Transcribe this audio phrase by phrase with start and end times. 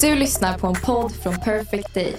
[0.00, 2.16] Du lyssnar på en podd från Perfect Day.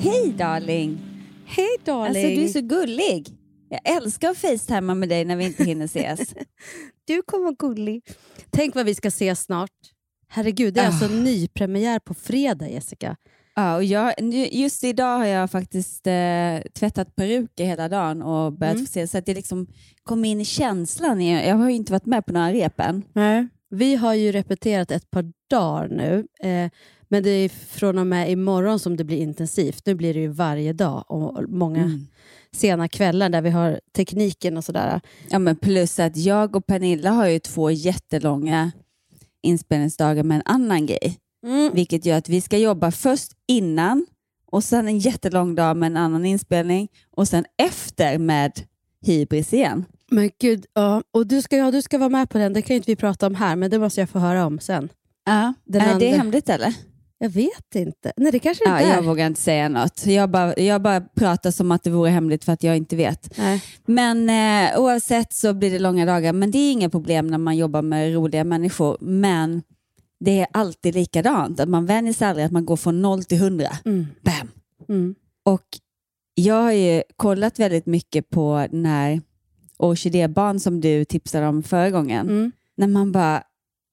[0.00, 0.98] Hej darling!
[1.46, 2.06] Hej darling!
[2.24, 3.28] Alltså du är så gullig.
[3.68, 6.34] Jag älskar att facetimea med dig när vi inte hinner ses.
[7.06, 8.02] du kommer vara gullig.
[8.50, 9.70] Tänk vad vi ska ses snart.
[10.28, 11.08] Herregud, det är alltså Ah.
[11.08, 13.16] nypremiär på fredag Jessica.
[13.54, 14.14] Ja, och jag,
[14.52, 18.86] just idag har jag faktiskt eh, tvättat peruker hela dagen och börjat Mm.
[18.86, 19.66] få se så att jag liksom
[20.02, 21.20] kom in i känslan.
[21.26, 23.02] Jag, jag har ju inte varit med på några repen.
[23.12, 23.48] Nej.
[23.70, 26.70] Vi har ju repeterat ett par dagar nu, eh,
[27.08, 29.86] men det är från och med imorgon som det blir intensivt.
[29.86, 32.06] Nu blir det ju varje dag och många Mm.
[32.52, 35.00] sena kvällar där vi har tekniken och sådär.
[35.30, 38.72] Ja, men plus att jag och Pernilla har ju två jättelånga
[39.42, 41.18] inspelningsdagar med en annan grej.
[41.46, 41.70] Mm.
[41.74, 44.06] Vilket gör att vi ska jobba först innan
[44.46, 48.52] och sen en jättelång dag med en annan inspelning och sen efter med
[49.06, 49.84] Hybris igen.
[50.10, 51.02] Men gud, ja.
[51.12, 52.96] Och du ska, ja, du ska vara med på den, det kan ju inte vi
[52.96, 54.88] prata om här, men det måste jag få höra om sen.
[55.24, 56.74] Ja, Den är det hemligt eller?
[57.18, 58.12] Jag vet inte.
[58.16, 59.02] Nej, det kanske Ja, inte jag är.
[59.02, 60.06] vågar inte säga något.
[60.06, 63.38] Jag bara, jag bara pratar som att det vore hemligt för att jag inte vet.
[63.38, 63.62] Nej.
[63.86, 66.32] Men eh, oavsett så blir det långa dagar.
[66.32, 68.96] Men det är inga problem när man jobbar med roliga människor.
[69.00, 69.62] Men
[70.20, 71.60] det är alltid likadant.
[71.60, 73.70] Att man vänjer sig aldrig att man går från noll till hundra.
[73.84, 74.06] Mm.
[74.22, 74.48] Bam!
[74.88, 75.14] Mm.
[75.44, 75.64] Och
[76.34, 79.20] jag har ju kollat väldigt mycket på den här
[79.80, 82.28] orkidébarn som du tipsade om förra gången.
[82.28, 82.52] Mm.
[82.76, 83.42] När man bara,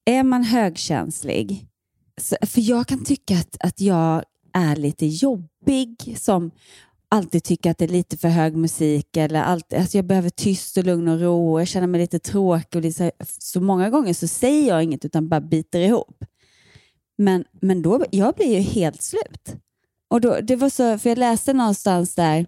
[0.04, 1.66] är man högkänslig?
[2.20, 4.22] Så, för jag kan tycka att, att jag
[4.52, 6.50] är lite jobbig som
[7.08, 10.76] alltid tycker att det är lite för hög musik eller alltid, alltså jag behöver tyst
[10.76, 12.76] och lugn och ro och jag känner mig lite tråkig.
[12.76, 16.24] Och lite så, så många gånger så säger jag inget utan bara biter ihop.
[17.18, 19.54] Men, men då, jag blir ju helt slut.
[20.08, 22.46] Och då, det var så, för jag läste någonstans där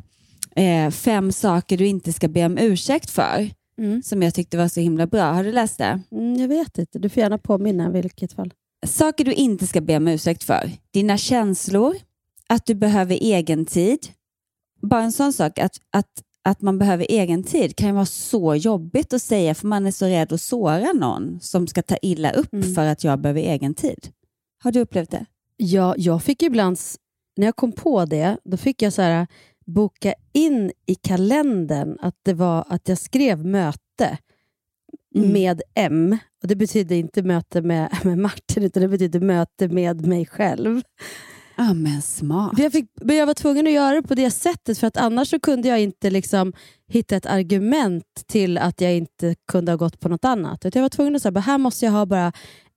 [0.56, 4.02] eh, fem saker du inte ska be om ursäkt för Mm.
[4.02, 5.32] som jag tyckte var så himla bra.
[5.32, 6.00] Har du läst det?
[6.12, 8.52] Mm, jag vet inte, du får gärna påminna i vilket fall.
[8.86, 10.70] Saker du inte ska be om ursäkt för.
[10.90, 11.96] Dina känslor,
[12.48, 13.98] att du behöver egen tid.
[14.82, 16.06] Bara en sån sak, att, att,
[16.44, 19.90] att man behöver egen tid kan ju vara så jobbigt att säga för man är
[19.90, 22.74] så rädd att såra någon som ska ta illa upp Mm.
[22.74, 24.08] för att jag behöver egen tid.
[24.62, 25.24] Har du upplevt det?
[25.56, 26.78] Ja, jag fick ibland,
[27.36, 29.26] när jag kom på det, då fick jag så här,
[29.72, 34.18] boka in i kalendern att, det var, att jag skrev möte
[35.14, 35.32] Mm.
[35.32, 36.18] med M.
[36.42, 40.82] Och Det betyder inte möte med, med Martin, utan det betyder möte med mig själv.
[41.56, 42.58] Ja, men smart.
[42.58, 45.34] Jag, fick, men jag var tvungen att göra det på det sättet, för att annars
[45.42, 46.52] kunde jag inte liksom
[46.88, 50.64] hitta ett argument till att jag inte kunde ha gått på något annat.
[50.74, 52.32] Jag var tvungen att säga, här måste jag ha bara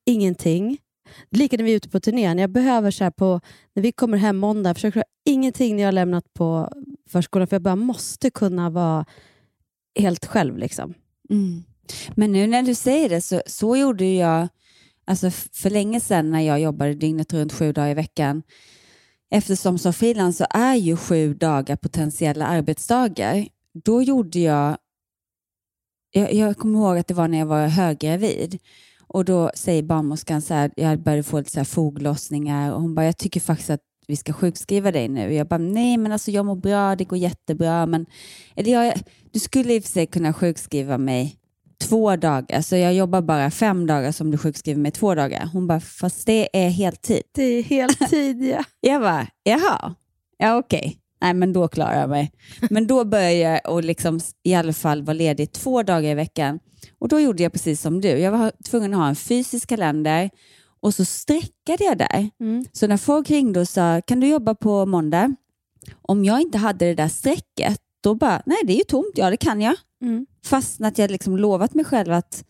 [0.06, 0.78] ingenting.
[1.30, 2.38] Lika när vi är ute på turnén.
[2.38, 3.40] Jag behöver så här på,
[3.74, 6.72] när vi kommer hem måndag, jag försöker ha ingenting när jag har lämnat på
[7.08, 9.04] förskolan, för jag bara måste kunna vara
[9.98, 10.58] helt själv.
[10.58, 10.94] Liksom.
[11.30, 11.64] Mm.
[12.14, 14.48] Men nu när du säger det så, så gjorde ju jag
[15.04, 18.42] alltså för länge sedan när jag jobbade dygnet runt sju dagar i veckan.
[19.30, 23.48] Eftersom som frilans så är ju sju dagar potentiella arbetsdagar.
[23.84, 24.76] Då gjorde jag,
[26.10, 28.58] jag, jag kommer ihåg att det var när jag var höggravid
[29.08, 32.94] och då säger barnmorskan så här, jag började få lite så här foglossningar och hon
[32.94, 35.34] bara, jag tycker faktiskt att vi ska sjukskriva dig nu.
[35.34, 38.06] Jag bara, nej men alltså jag mår bra, det går jättebra, men
[38.56, 38.94] eller jag,
[39.32, 41.36] du skulle i och för sig kunna sjukskriva mig
[41.80, 45.48] två dagar, så jag jobbar bara fem dagar som du sjukskriver mig två dagar.
[45.52, 47.22] Hon bara, fast det är heltid.
[47.34, 48.64] Det är heltid, ja.
[48.80, 49.94] Jag bara, jaha,
[50.38, 50.98] ja okej.
[51.20, 52.32] Nej, men då klarar jag mig.
[52.70, 56.58] Men då började jag och liksom i alla fall vara ledig två dagar i veckan.
[56.98, 58.08] Och då gjorde jag precis som du.
[58.08, 60.30] Jag var tvungen att ha en fysisk kalender
[60.80, 62.30] och så sträckade jag där.
[62.40, 62.64] Mm.
[62.72, 65.34] Så när folk ringde och sa, kan du jobba på måndag?
[66.02, 69.30] Om jag inte hade det där strecket, då bara, nej det är ju tomt, ja
[69.30, 69.76] det kan jag.
[70.02, 70.26] Mm.
[70.44, 72.44] Fastän att jag liksom lovat mig själv att,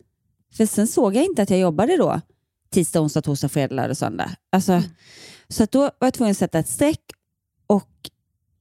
[0.57, 2.21] för sen såg jag inte att jag jobbade då
[2.75, 4.31] tisdag, onsdag, torsdag, fredag, lördag, söndag.
[4.51, 4.81] Alltså,
[5.47, 7.01] Så att då var jag tvungen att sätta ett streck
[7.67, 7.89] och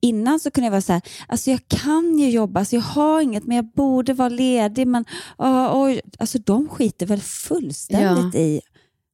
[0.04, 3.20] innan så kunde jag vara så här, alltså jag kan ju jobba, alltså jag har
[3.20, 5.04] inget men jag borde vara ledig men
[5.38, 8.60] oh, oj, alltså de skiter väl fullständigt i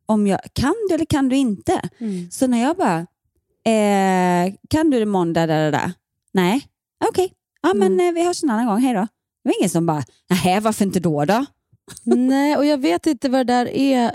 [0.07, 1.81] om jag kan du eller kan du inte.
[1.99, 2.31] Mm.
[2.31, 2.99] Så när jag bara,
[3.75, 5.93] eh, kan du det måndag där och där?
[6.33, 6.67] Nej,
[7.09, 7.33] okej,
[7.63, 8.09] ja men Mm.
[8.09, 9.01] eh, vi hörs en annan gång, hej då.
[9.45, 10.03] Det var ingen som bara,
[10.45, 11.45] nej varför inte då då?
[12.05, 14.11] Nej, och jag vet inte vad det där är.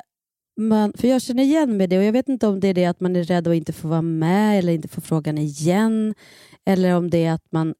[0.61, 2.85] Man, för jag känner igen mig det och jag vet inte om det är det
[2.85, 6.13] att man är rädd att inte få vara med eller inte få frågan igen.
[6.65, 7.73] Eller om det är att man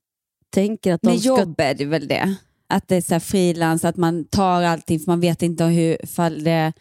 [0.54, 1.30] tänker att de Med ska...
[1.30, 2.36] jobb är det väl det.
[2.70, 6.44] Att det är så frilans, att man tar allting för man vet inte hur, fall
[6.44, 6.74] det är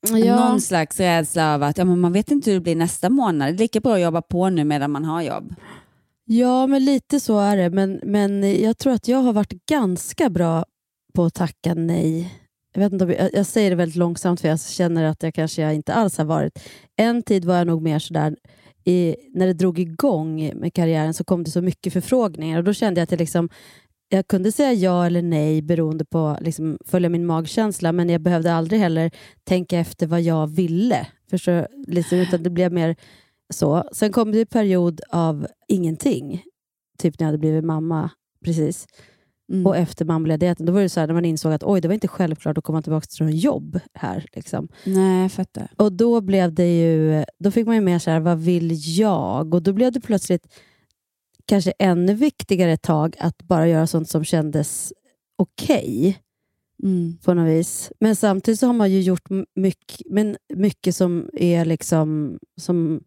[0.00, 0.48] Ja.
[0.48, 3.48] någon slags rädsla av att ja, men man vet inte hur det blir nästa månad.
[3.48, 5.54] Det är lika bra att jobba på nu medan man har jobb.
[6.24, 7.70] Ja, men lite så är det.
[7.70, 10.64] Men, men jag tror att jag har varit ganska bra
[11.14, 12.34] på att tacka nej.
[12.74, 15.34] Jag, vet inte om jag, jag säger det väldigt långsamt för jag känner att jag
[15.34, 16.58] kanske jag inte alls har varit.
[16.96, 18.36] En tid var jag nog mer sådär,
[18.88, 22.72] i, när det drog igång med karriären så kom det så mycket förfrågningar och då
[22.72, 23.48] kände jag att jag, liksom,
[24.08, 28.52] jag kunde säga ja eller nej beroende på liksom, följa min magkänsla men jag behövde
[28.52, 29.10] aldrig heller
[29.44, 31.06] tänka efter vad jag ville.
[31.30, 32.96] Förstår, liksom, utan det blev mer
[33.54, 33.88] så.
[33.92, 36.42] Sen kom det en period av ingenting.
[36.98, 38.10] Typ när jag hade blivit mamma
[38.44, 38.86] precis.
[39.52, 39.66] Mm.
[39.66, 41.94] Och efter mammaledigheten, då var det så här, när man insåg att oj, det var
[41.94, 44.26] inte självklart att komma tillbaka till något jobb här.
[44.32, 44.68] Liksom.
[44.84, 45.68] Nej, jag fattar.
[45.76, 49.54] Och då blev det ju, då fick man ju mer så här, vad vill jag?
[49.54, 50.46] Och då blev det plötsligt
[51.44, 54.92] kanske ännu viktigare ett tag att bara göra sånt som kändes
[55.36, 56.18] okej
[56.82, 57.18] Mm.
[57.24, 57.92] på något vis.
[58.00, 62.38] Men samtidigt så har man ju gjort mycket, men mycket som är liksom...
[62.60, 63.00] Som,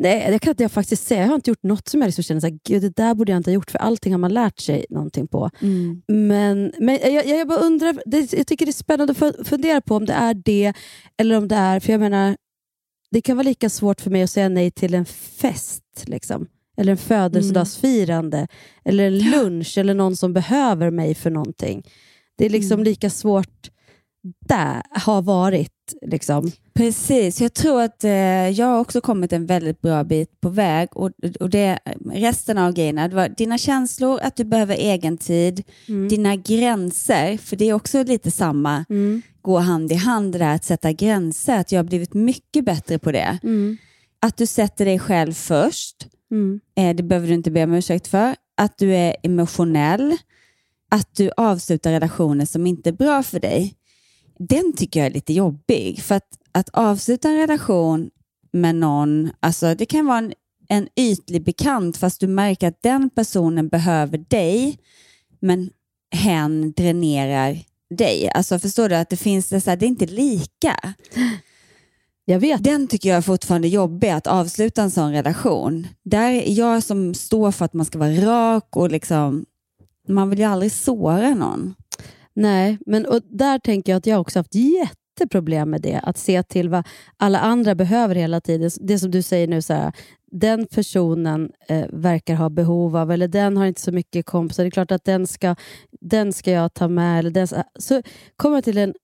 [0.00, 1.20] nej, det kan jag faktiskt säga.
[1.20, 3.50] Jag har inte gjort något som jag liksom känner Gud, det där borde jag inte
[3.50, 5.50] ha gjort, för allting har man lärt sig någonting på.
[5.60, 6.02] Mm.
[6.08, 9.80] Men, men jag, jag bara undrar, det, jag tycker det är spännande att fu- fundera
[9.80, 10.72] på om det är det,
[11.16, 12.36] eller om det är, för jag menar,
[13.10, 16.46] det kan vara lika svårt för mig att säga nej till en fest, liksom.
[16.76, 18.46] eller en födelsedagsfirande,
[18.84, 21.82] eller en lunch, eller någon som behöver mig för någonting.
[22.38, 22.84] Det är liksom Mm.
[22.84, 23.70] lika svårt
[24.46, 25.72] där, har varit.
[26.02, 26.52] Liksom.
[26.74, 28.10] Precis, jag tror att eh,
[28.48, 30.88] jag har också kommit en väldigt bra bit på väg.
[30.92, 31.10] Och,
[31.40, 31.78] och det,
[32.12, 36.08] resten av grejerna, det var dina känslor, att du behöver egen tid, Mm.
[36.08, 39.22] dina gränser, för det är också lite samma, Mm.
[39.42, 42.98] gå hand i hand det där att sätta gränser, att jag har blivit mycket bättre
[42.98, 43.38] på det.
[43.42, 43.76] Mm.
[44.22, 46.60] Att du sätter dig själv först, Mm.
[46.76, 48.34] eh, det behöver du inte be om ursäkt för.
[48.56, 50.16] Att du är emotionell,
[50.90, 53.74] att du avslutar relationer som inte är bra för dig.
[54.48, 56.02] Den tycker jag är lite jobbig.
[56.02, 58.10] För att, att avsluta en relation
[58.52, 60.32] med någon, alltså det kan vara en,
[60.68, 64.78] en ytlig bekant fast du märker att den personen behöver dig
[65.40, 65.70] men
[66.10, 67.58] hen dränerar
[67.90, 68.30] dig.
[68.34, 70.94] Alltså förstår du att det finns, det, så här, det är inte lika.
[72.24, 72.64] Jag vet.
[72.64, 75.86] Den tycker jag är fortfarande jobbig, att avsluta en sån relation.
[76.02, 79.46] Där är jag som står för att man ska vara rak och liksom,
[80.08, 81.74] man vill ju aldrig såra någon.
[82.40, 86.00] Nej, men och där tänker jag att jag också haft jätteproblem med det.
[86.02, 88.70] Att se till vad alla andra behöver hela tiden.
[88.80, 89.92] Det som du säger nu, så här,
[90.30, 94.62] den personen eh, verkar ha behov av, eller den har inte så mycket kompisar.
[94.64, 95.56] Det är klart att den ska,
[96.00, 97.18] den ska jag ta med.
[97.18, 98.02] Eller den, ska- eh, så
[98.36, 98.94] kommer jag till en...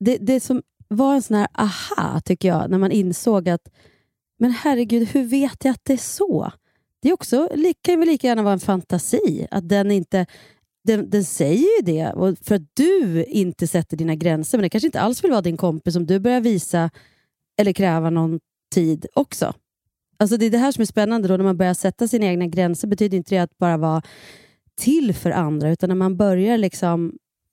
[0.00, 3.68] Det, det som var en sån här aha, tycker jag, när man insåg att
[4.38, 6.52] men herregud, hur vet jag att det är så?
[7.02, 7.48] Det är också,
[7.82, 9.46] kan ju lika gärna vara en fantasi.
[9.50, 10.26] Att den inte
[10.84, 12.12] den, den säger ju det
[12.42, 14.58] för att du inte sätter dina gränser.
[14.58, 16.90] Men det kanske inte alls vill vara din kompis om du börjar visa
[17.60, 18.40] eller kräva någon
[18.74, 19.54] tid också.
[20.16, 22.46] Alltså Det är det här som är spännande då när man börjar sätta sina egna
[22.46, 22.88] gränser.
[22.88, 24.02] betyder inte det att bara vara
[24.80, 27.12] till för andra, utan när man börjar liksom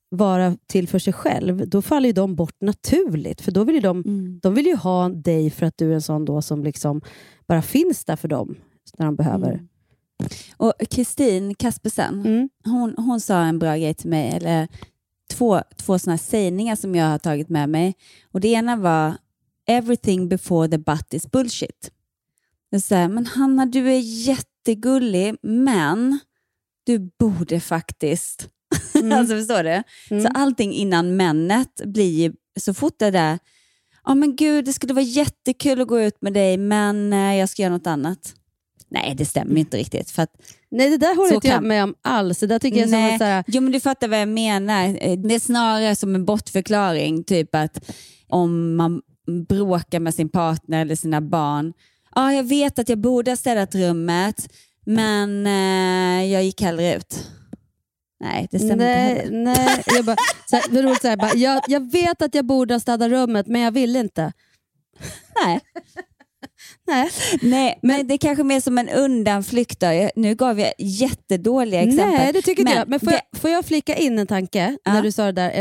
[0.09, 3.41] vara till för sig själv, då faller ju de bort naturligt.
[3.41, 4.03] För då vill de,
[4.41, 7.01] de vill ju ha dig för att du är en sån då som liksom
[7.47, 8.55] bara finns där för dem
[8.97, 9.53] när de behöver.
[9.53, 9.67] Mm.
[10.57, 12.49] Och Kristin Kaspersen, Mm.
[12.65, 14.67] hon, hon sa en bra grej till mig, eller
[15.33, 17.95] två, två sådana sägningar som jag har tagit med mig.
[18.31, 19.17] Och Det ena var
[19.67, 21.91] “Everything before the but is bullshit”.
[22.81, 26.19] Så här, men Hanna, du är jättegullig, men
[26.83, 28.47] du borde faktiskt...
[29.13, 29.83] alltså förstår du?
[30.09, 30.23] Mm.
[30.23, 33.39] Så allting innan männet blir så fort det där,
[34.05, 37.49] ja men gud, det skulle vara jättekul att gå ut med dig, men eh, jag
[37.49, 38.35] ska göra något annat.
[38.91, 40.11] Nej, det stämmer inte riktigt.
[40.11, 40.29] För att,
[40.71, 42.39] Nej, det där håller inte jag kan- med om alls.
[42.39, 44.87] Det där tycker jag som nej, så här, jo, men du fattar vad jag menar.
[45.27, 47.91] Det är snarare som en bortförklaring, typ att
[48.27, 49.01] om man
[49.49, 51.73] bråkar med sin partner eller sina barn.
[52.15, 54.49] Ja, jag vet att jag borde ha städat rummet,
[54.85, 57.27] men eh, jag gick hellre ut.
[58.23, 59.31] Nej, det stämmer inte Nej, heller.
[59.43, 59.83] nej.
[59.85, 60.15] Jag, bara,
[60.49, 62.79] så här, det är roligt så här, bara, jag, jag vet att jag borde ha
[62.79, 64.33] städat rummet, men jag vill inte.
[65.45, 65.59] Nej.
[66.87, 67.09] Nej,
[67.41, 69.79] Nej, men det är kanske mer som en undanflykt.
[69.79, 70.09] Då.
[70.15, 72.07] Nu gav jag jättedåliga exempel.
[72.17, 72.87] nej det tycker inte Men jag.
[72.89, 73.41] Men får, det- jag.
[73.41, 74.93] får jag flika in en tanke Ja.
[74.93, 75.51] när du sa det där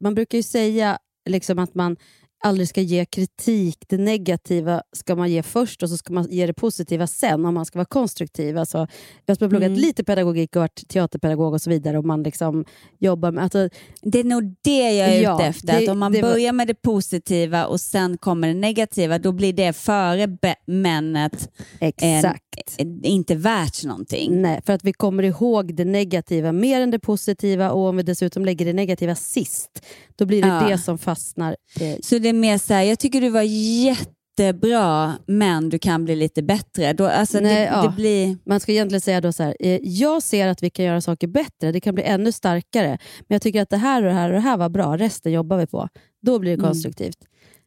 [0.00, 1.96] Man brukar ju säga liksom att man
[2.42, 3.76] aldrig ska ge kritik.
[3.88, 7.54] Det negativa ska man ge först och så ska man ge det positiva sen om
[7.54, 8.58] man ska vara konstruktiv.
[8.58, 8.86] Alltså,
[9.26, 9.78] jag har pluggat Mm.
[9.78, 11.98] lite pedagogik och varit teaterpedagog och så vidare.
[11.98, 12.64] Och man liksom
[12.98, 13.44] jobbar med...
[13.44, 13.68] Alltså,
[14.02, 15.66] Det är nog det jag är Ja, ute efter.
[15.66, 19.52] det- att om man börjar med det positiva och sen kommer det negativa, då blir
[19.52, 21.48] det före männet
[21.80, 22.74] exakt.
[22.78, 24.42] eh, inte värt någonting.
[24.42, 28.02] Nej, för att vi kommer ihåg det negativa mer än det positiva och om vi
[28.02, 30.68] dessutom lägger det negativa sist, då blir det Ja.
[30.68, 31.56] det som fastnar.
[31.80, 36.04] Eh, Så det är mer så här, jag tycker du var jättebra, men du kan
[36.04, 36.92] bli lite bättre.
[36.92, 37.82] Då, alltså Nej, det, ja.
[37.82, 38.36] det blir...
[38.46, 41.26] Man ska egentligen säga då så här, eh, jag ser att vi kan göra saker
[41.26, 44.28] bättre, det kan bli ännu starkare, men jag tycker att det här och det här
[44.28, 45.88] och det här var bra, resten jobbar vi på.
[46.22, 46.66] Då blir det Mm.
[46.66, 47.16] konstruktivt.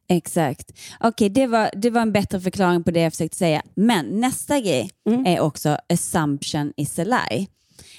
[0.10, 0.72] Exakt.
[1.00, 3.62] Okej, det, var, det var en bättre förklaring på det jag försökte säga.
[3.76, 5.26] Men nästa grej Mm.
[5.26, 7.48] är också assumption is a lie.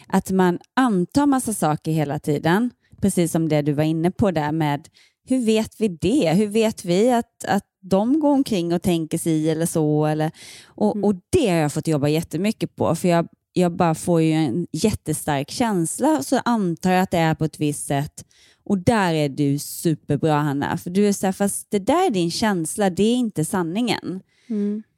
[0.08, 2.70] Att man antar massa saker hela tiden,
[3.02, 4.88] precis som det du var inne på där med
[5.26, 6.32] hur vet vi det?
[6.34, 10.06] Hur vet vi att, att de går omkring och tänker sig eller så?
[10.06, 10.30] Eller,
[10.66, 11.04] och, Mm.
[11.04, 14.66] och det har jag fått jobba jättemycket på, för jag, jag bara får ju en
[14.72, 18.24] jättestark känsla och så antar jag att det är på ett visst sätt.
[18.64, 22.10] Och där är du superbra Hanna, för du är så här, fast det där är
[22.10, 24.20] din känsla, det är inte sanningen.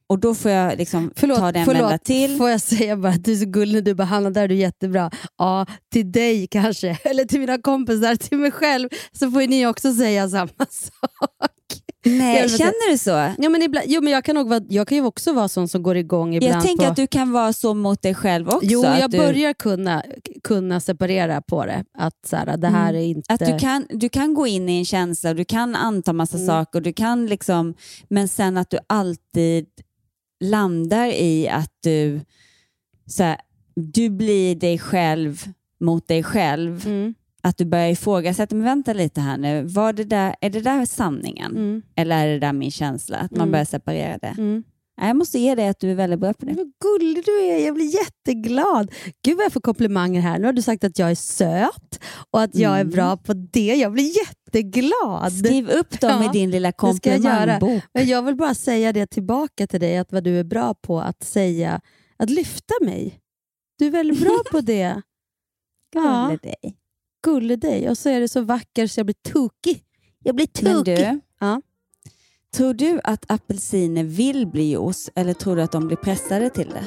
[0.09, 2.05] Och då får jag liksom Förlåt, ta det en vända förlåt.
[2.05, 2.37] till.
[2.37, 4.55] får jag säga bara att du är så gullig du bara Hanna, där är du
[4.55, 5.11] jättebra.
[5.39, 9.67] Ja, till dig kanske, eller till mina kompisar, till mig själv, så får ju ni
[9.67, 10.91] också säga samma sak.
[12.05, 13.11] Nej, känner du så?
[13.39, 15.69] Ja, men ibland, jo, men jag, kan nog vara, jag kan ju också vara sån
[15.69, 16.55] som går igång ibland.
[16.55, 18.67] Jag tänker på, att du kan vara så mot dig själv också.
[18.67, 20.03] Jo, jag du, börjar kunna,
[20.45, 21.85] kunna separera på det.
[21.99, 23.33] Att så här, det här är inte...
[23.33, 26.47] Att du kan, du kan gå in i en känsla, du kan anta massa Mm.
[26.47, 27.75] saker, du kan liksom,
[28.11, 29.67] men sen att du alltid
[30.41, 32.21] landar i att du,
[33.07, 33.41] så här,
[33.75, 35.43] du blir dig själv
[35.81, 36.87] mot dig själv.
[36.87, 40.61] Mm, Att du börjar ifrågasätta, men vänta lite här nu, var det där, är det
[40.61, 41.51] där sanningen?
[41.57, 43.17] mm, Eller är det där min känsla?
[43.19, 43.51] Att man Mm.
[43.53, 44.35] börjar separera det.
[45.01, 46.53] Jag måste ge dig att du är väldigt bra på det.
[46.53, 48.93] Vad gullig du är, jag blir jätteglad.
[49.25, 50.39] Gud vad jag får komplimanger här.
[50.39, 52.01] Nu har du sagt att jag är söt
[52.31, 52.91] och att jag är Mm.
[52.93, 53.75] bra på det.
[53.75, 55.33] Jag blir jätteglad.
[55.33, 57.83] Skriv upp dem Ja, i din lilla jag komplimangbok.
[57.95, 61.01] Men jag vill bara säga det tillbaka till dig, att vad du är bra på
[61.01, 61.81] att säga,
[62.17, 63.21] att lyfta mig.
[63.79, 65.03] Du är väldigt bra på det.
[65.95, 66.27] Ja.
[66.29, 66.77] Gulle dig.
[67.25, 67.89] Gullig dig.
[67.91, 69.85] Och så är det så vacker så jag blir tokig.
[70.25, 70.97] Jag blir Men tokig.
[70.99, 71.63] du, Ja
[72.57, 76.69] tror du att apelsiner vill bli juice eller tror du att de blir pressade till
[76.69, 76.85] det?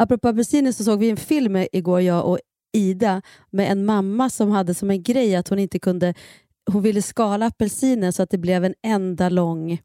[0.00, 2.38] Apropå apelsiner så såg vi en film igår, jag och
[2.72, 6.14] Ida, med en mamma som hade som en grej att hon inte kunde...
[6.72, 9.78] Hon ville skala apelsiner så att det blev en enda lång...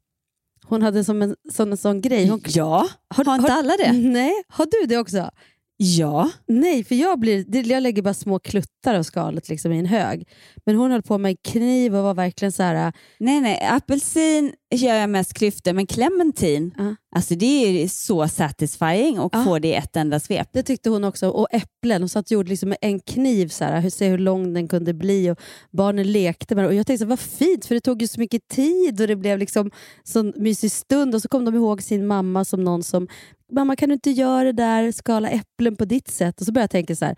[0.64, 2.28] Hon hade som en sån, en sån grej.
[2.28, 3.92] Hon, Ja, har, inte alla det?
[3.92, 5.30] Nej, har du det också?
[5.78, 6.30] Ja.
[6.48, 10.28] Nej, för jag, blir, jag lägger bara små kluttar av skalet liksom i en hög.
[10.66, 12.94] Men hon höll på med en kniv och var verkligen så här...
[13.20, 13.68] Nej, nej.
[13.72, 16.96] Apelsin gör jag mest klyftor, men clementin, Ja.
[17.16, 17.46] alltså det
[17.84, 19.44] är så satisfying att Ja.
[19.44, 20.48] få det i ett enda svep.
[20.54, 21.30] Det tyckte hon också.
[21.30, 22.02] Och äpplen.
[22.02, 24.68] Hon satt och gjorde liksom med en kniv, så här, hur, se hur lång den
[24.68, 25.30] kunde bli.
[25.32, 25.40] Och
[25.72, 26.68] barnen lekte med det.
[26.68, 29.08] Och jag tänkte, så, här, vad fint, för det tog ju så mycket tid och
[29.08, 29.72] det blev liksom
[30.04, 31.16] sån mysig stund.
[31.16, 33.08] Och så kom de ihåg sin mamma som någon som,
[33.54, 36.40] mamma kan du inte göra det där, skala äpplen på ditt sätt?
[36.40, 37.16] Och så började jag tänka så här,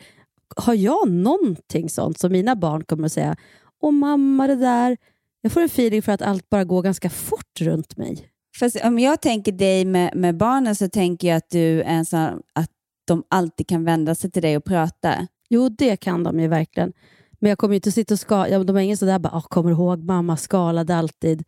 [0.56, 3.36] har jag någonting sånt som mina barn kommer att säga,
[3.82, 4.98] åh mamma det där.
[5.42, 8.27] Jag får en feeling för att allt bara går ganska fort runt mig.
[8.60, 12.06] Fast om jag tänker dig med, med barnen så tänker jag att du är en
[12.06, 12.70] sån att
[13.08, 15.27] de alltid kan vända sig till dig och prata.
[15.50, 16.94] Jo, det kan de ju verkligen.
[17.39, 18.50] Men jag kommer inte sitta och skala.
[18.50, 21.44] Ja, de är ingen sådär bara, "Åh, kommer du ihåg mamma skalade alltid.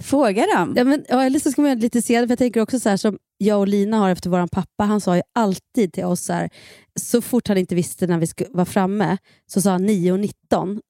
[0.00, 0.74] Fråga dem.
[0.76, 2.80] Ja, men, ja, eller så ska man göra det lite senare, för jag tänker också
[2.80, 4.84] så här som jag och Lina har efter vår pappa.
[4.84, 6.50] Han sa ju alltid till oss, så, här,
[7.00, 10.20] så fort han inte visste när vi skulle vara framme, så sa han 9 och
[10.20, 10.80] 19.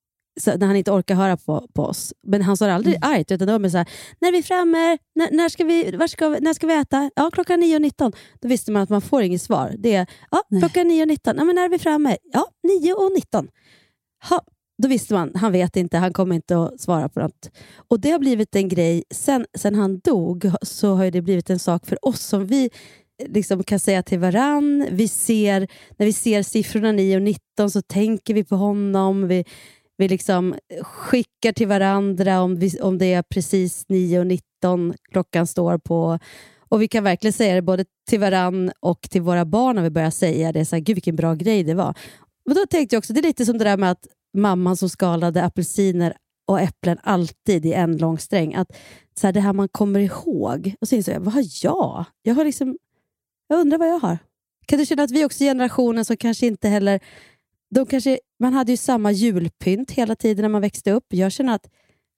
[0.41, 2.13] Så, när han inte orkar höra på, på oss.
[2.27, 3.89] Men han sa det aldrig argt, utan det var mer så här,
[4.21, 4.99] när är vi framme?
[5.15, 7.11] När, när, ska vi, var ska när ska vi äta?
[7.17, 8.13] Ja, klockan 9 och 19.
[8.41, 9.75] Då visste man att man får inget svar.
[9.79, 11.37] Det är, ja, klockan 9 och 19.
[11.39, 12.17] Ja, men när är vi framme?
[12.23, 13.49] Ja, 9 och 19.
[14.31, 14.41] Ha,
[14.83, 17.51] då visste man, han vet inte, han kommer inte att svara på något.
[17.89, 21.59] Och det har blivit en grej, sen, sen han dog så har det blivit en
[21.59, 22.71] sak för oss som vi
[23.23, 24.87] eh, liksom kan säga till varann.
[24.91, 29.29] Vi ser, när vi ser siffrorna 9 och 19 så tänker vi på honom.
[29.29, 29.45] Vi,
[29.97, 35.47] vi liksom skickar till varandra om, vi, om det är precis 9 och 19 klockan
[35.47, 36.19] står på.
[36.69, 39.91] Och vi kan verkligen säga det både till varann och till våra barn när vi
[39.91, 40.65] börjar säga det.
[40.65, 41.95] Så här, Gud vilken bra grej det var.
[42.47, 44.89] Men då tänkte jag också, det är lite som det där med att mamman som
[44.89, 46.15] skalade apelsiner
[46.47, 48.55] och äpplen alltid i en lång sträng.
[48.55, 48.77] Att
[49.21, 50.75] så här, Det här man kommer ihåg.
[50.81, 52.05] Och så inser jag, vad har jag?
[52.23, 52.79] Jag, har liksom,
[53.49, 54.19] jag undrar vad jag har.
[54.67, 57.01] Kan du känna att vi också är generationen som kanske inte heller...
[57.71, 61.07] De kanske, man hade ju samma julpynt hela tiden när man växte upp.
[61.09, 61.67] Jag känner att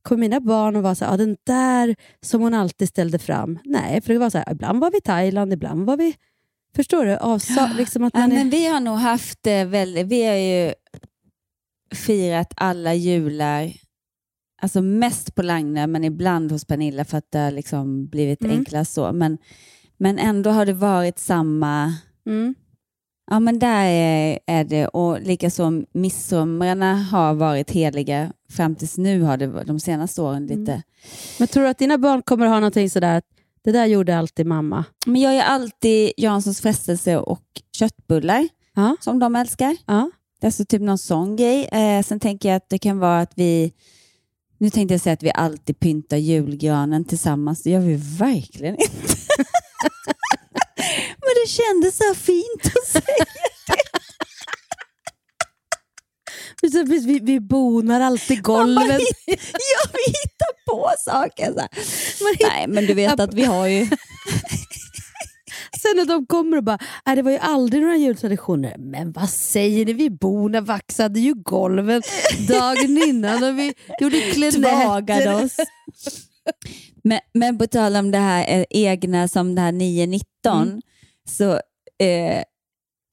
[0.03, 3.59] kommer mina barn att vara så här, ah, den där som hon alltid ställde fram.
[3.65, 6.17] Nej, för det var så här, ibland var vi i Thailand, ibland var vi...
[6.77, 7.17] Förstår du?
[7.17, 10.07] Avsa, liksom att Ja, man är, men vi har nog haft det väldigt...
[10.07, 10.75] Vi har ju
[11.95, 13.73] firat alla jular,
[14.63, 18.57] alltså mest på Lagne, men ibland hos Pernilla för att det har liksom blivit Mm.
[18.59, 19.13] enklast så.
[19.13, 19.39] Men,
[19.97, 21.95] men ändå har det varit samma...
[22.27, 22.55] mm.
[23.31, 24.87] Ja, men där är, är det.
[24.89, 28.33] Och likaså midsomrarna har varit heliga.
[28.51, 30.61] Fram tills nu har det de senaste åren Mm.
[30.61, 30.83] lite.
[31.39, 33.25] Men tror du att dina barn kommer ha någonting sådär, att
[33.65, 34.85] det där gjorde alltid mamma?
[35.07, 37.43] Men jag gör alltid Janssons frestelse och
[37.79, 38.97] köttbullar Ja.
[39.01, 39.77] som de älskar.
[39.87, 40.11] Ja.
[40.41, 41.69] Det alltså typ någon sån grej.
[41.73, 43.73] Eh, sen tänker jag att det kan vara att vi...
[44.59, 47.63] Nu tänkte jag säga att vi alltid pyntar julgranen tillsammans.
[47.63, 48.93] Det gör vi verkligen inte.
[51.21, 53.27] Men det kändes så fint att säga.
[56.61, 59.01] Precis, precis, Vi, vi bonar alltid golven.
[59.27, 61.53] ja, vi hittar på saker.
[62.19, 62.49] Så här.
[62.49, 63.89] Nej, men du vet att vi har ju...
[65.81, 68.75] Sen när de kommer och bara, "Nej, det var ju aldrig några jultraditioner.
[68.79, 69.93] Men vad säger ni?
[69.93, 72.03] Vi bonar vaxade ju golven
[72.49, 75.45] dagen innan och vi gjorde klenetter.
[75.45, 75.57] oss.
[77.05, 80.25] Men, men på tal om det här egna som det här 919
[80.69, 80.81] Mm.
[81.31, 81.53] så
[82.05, 82.43] eh,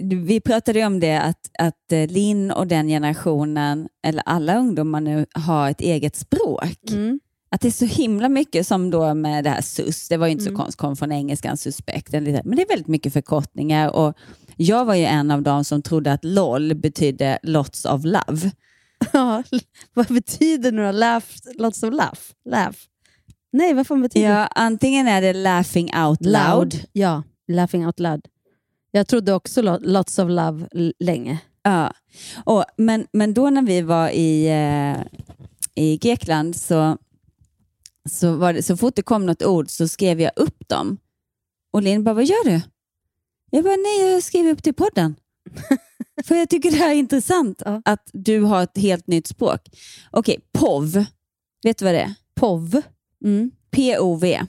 [0.04, 5.02] vi pratade ju om det att, att eh, Linn och den generationen, eller alla ungdomar
[5.02, 6.92] nu, har ett eget språk.
[6.92, 7.20] Mm.
[7.52, 10.32] Att det är så himla mycket som då med det här sus, det var ju
[10.32, 10.54] inte Mm.
[10.54, 12.32] så konstigt, kom från engelskan suspekt, men det
[12.62, 14.14] är väldigt mycket förkortningar och
[14.58, 18.52] jag var ju en av dem som trodde att LOL betydde lots of love.
[19.14, 19.44] Ja,
[19.94, 21.26] vad betyder några laugh,
[21.58, 22.20] lots of laugh?
[22.46, 22.78] laugh?
[23.54, 28.28] Nej, vad fan betyder Ja, antingen är det laughing out loud, Ja, laughing out loud.
[28.92, 30.68] Jag trodde också lo- lots of love
[31.00, 31.38] länge.
[31.64, 31.94] Ja,
[32.44, 35.02] och, men, men då när vi var i, eh,
[35.84, 36.98] i Grekland så,
[38.10, 40.98] så, var det, så fort det kom något ord så skrev jag upp dem.
[41.74, 42.62] Och Linn bara, vad gör du?
[43.52, 45.16] Jag bara, nej jag skriver upp till podden.
[46.26, 47.82] För jag tycker det här är intressant Ja.
[47.86, 49.62] att du har ett helt nytt språk.
[50.12, 51.06] Okej, POV.
[51.64, 52.14] Vet du vad det är?
[52.36, 52.82] POV,
[53.24, 53.52] Mm.
[53.72, 54.46] P-O-V.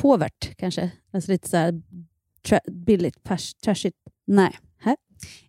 [0.00, 0.90] påvert kanske.
[1.12, 1.82] Alltså lite så här
[2.70, 3.16] billigt,
[3.64, 3.96] trashigt.
[4.26, 4.58] Nej.
[4.80, 4.96] Här.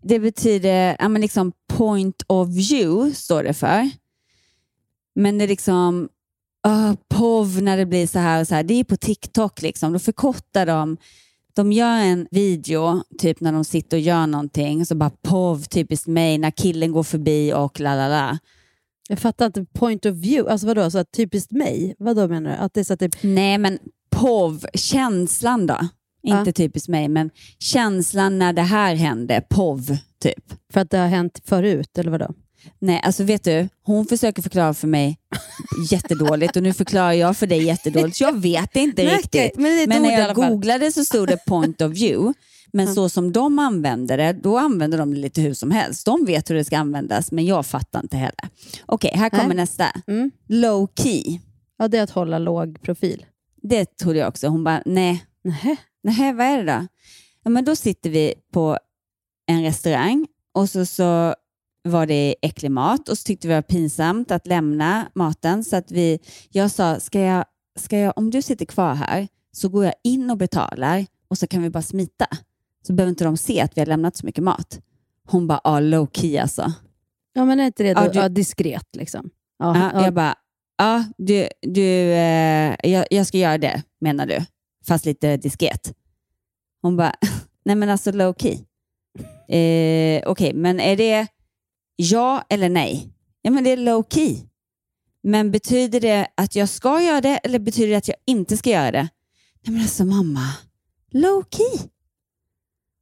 [0.02, 3.90] Det betyder ja, men liksom point of view, står det för.
[5.16, 6.10] Men det är liksom
[6.68, 8.64] uh, POV när det blir så här och så här.
[8.64, 9.94] Det är på TikTok, liksom.
[9.94, 10.98] då förkortar de.
[11.54, 16.08] De gör en video, typ när de sitter och gör någonting, så bara POV, typiskt
[16.08, 18.38] mig, när killen går förbi och la la la.
[19.10, 19.66] Jag fattar inte.
[19.66, 20.92] Point of view, alltså vadå?
[20.92, 21.96] Så att typiskt mig?
[22.00, 22.58] Vad då menar du?
[22.58, 25.78] Att det är så det, Nej, men POV, känslan då.
[26.22, 26.40] Ja.
[26.40, 30.54] Inte typiskt mig, men känslan när det här hände, POV, typ.
[30.74, 32.34] för att det har hänt förut, eller vadå?
[32.80, 35.18] Nej, alltså vet du, hon försöker förklara för mig
[35.92, 38.22] jättedåligt och nu förklarar jag för dig jättedåligt.
[38.22, 39.58] Jag vet inte Nej, riktigt.
[39.58, 42.34] men Men när jag googlade så stod det point of view.
[42.74, 42.94] Men Ja.
[42.94, 46.06] så som de använder det, då använder de det lite hur som helst.
[46.06, 48.50] De vet hur det ska användas, men jag fattar inte heller.
[48.86, 49.56] Okej, här kommer Nej.
[49.58, 49.86] nästa.
[50.08, 50.32] Mm.
[50.48, 51.40] Low key.
[51.78, 53.26] Ja, det är att hålla låg profil.
[53.62, 54.48] Det trodde jag också.
[54.48, 55.76] Hon bara, nej, Nähä.
[56.04, 56.88] Nej, vad är det då?
[57.44, 58.78] Ja, men då sitter vi på
[59.48, 61.36] en restaurang och så, så
[61.84, 65.64] var det äcklig mat och så tyckte vi det var pinsamt att lämna maten.
[65.64, 67.46] Så att vi, jag sa, ska jag,
[67.80, 71.48] ska jag, om du sitter kvar här så går jag in och betalar och så
[71.48, 72.26] kan vi bara smita.
[72.88, 74.80] Så behöver inte de se att vi har lämnat så mycket mat.
[75.28, 76.74] Hon bara, ja, low key alltså.
[77.34, 78.88] Ja, men är inte det då, Ja, du- ja, diskret?
[78.96, 79.30] Liksom.
[79.60, 80.04] Ja, Ja, ja.
[80.06, 80.36] Jag bara,
[80.78, 84.46] ja, du, du, eh, jag, jag ska göra det, menar du?
[84.88, 85.94] Fast lite diskret.
[86.82, 87.14] Hon bara,
[87.66, 88.58] nej men alltså low key.
[89.58, 91.28] Eh, Okej, men är det
[92.02, 93.14] ja eller nej?
[93.42, 94.38] Ja, men det är low key.
[95.24, 98.70] Men betyder det att jag ska göra det eller betyder det att jag inte ska
[98.70, 99.10] göra det?
[99.66, 100.54] Nej men alltså mamma,
[101.12, 101.88] low key.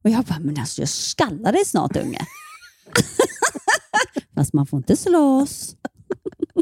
[0.04, 2.20] Och jag bara, men alltså jag skallar dig snart unge.
[4.36, 5.76] Fast man får inte slåss.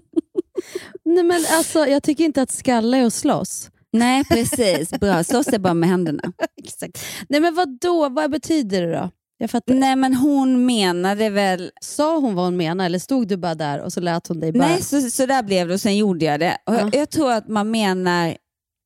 [1.06, 3.70] Nej, men alltså, jag tycker inte att skalla är att slåss.
[3.92, 4.90] Nej, precis.
[4.90, 5.24] Bra.
[5.24, 6.24] Slåss är bara med händerna.
[6.64, 7.06] Exakt.
[7.30, 8.10] Nej, men vad då?
[8.10, 9.12] Vad betyder det då?
[9.38, 9.74] Jag fattar.
[9.74, 11.72] Nej, men hon menade väl...
[11.82, 14.52] Sa hon vad hon menade eller stod du bara där och så lät hon dig
[14.52, 14.68] bara...
[14.68, 16.58] Nej, så, så där blev det och sen gjorde jag det.
[16.66, 16.80] Ja.
[16.80, 18.38] jag, jag tror att man menar,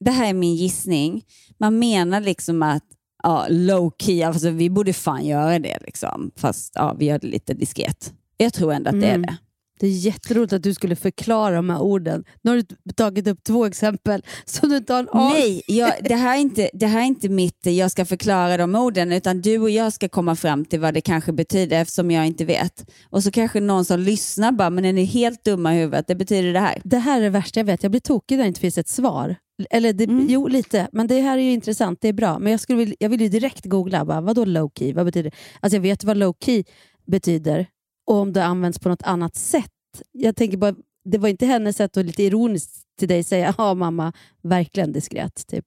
[0.05, 1.23] det här är min gissning,
[1.59, 2.83] man menar liksom att
[3.23, 6.31] ja, low key, alltså vi borde fan göra det liksom.
[6.35, 8.13] Fast ja, vi gör det lite diskret.
[8.37, 9.21] Jag tror ändå att det är Mm.
[9.21, 9.37] det.
[9.79, 12.23] Det är jätteroligt att du skulle förklara de här orden.
[12.41, 15.91] Nu har du tagit upp två exempel som du inte har en aning Nej, jag,
[16.03, 19.41] det, här är inte, det här är inte mitt jag ska förklara de orden, utan
[19.41, 22.89] du och jag ska komma fram till vad det kanske betyder eftersom jag inte vet.
[23.09, 26.07] Och så kanske någon som lyssnar bara, men är ni helt dumma i huvudet?
[26.07, 26.81] Det betyder det här.
[26.83, 27.83] Det här är det värsta jag vet.
[27.83, 29.35] Jag blir tokig när det inte finns ett svar.
[29.69, 30.25] Eller det, Mm.
[30.29, 30.87] Jo, lite.
[30.91, 31.99] Men det här är ju intressant.
[32.01, 32.39] Det är bra.
[32.39, 34.05] Men jag, skulle, vilja- jag vill ju direkt googla.
[34.05, 34.93] Bara, vadå low key?
[34.93, 35.35] Vad betyder det?
[35.59, 36.63] Alltså jag vet vad low key
[37.07, 37.67] betyder
[38.09, 39.71] och om det används på något annat sätt.
[40.11, 43.73] Jag tänker bara, det var inte hennes sätt att lite ironiskt till dig säga ja
[43.73, 45.47] mamma, verkligen diskret.
[45.47, 45.65] Typ.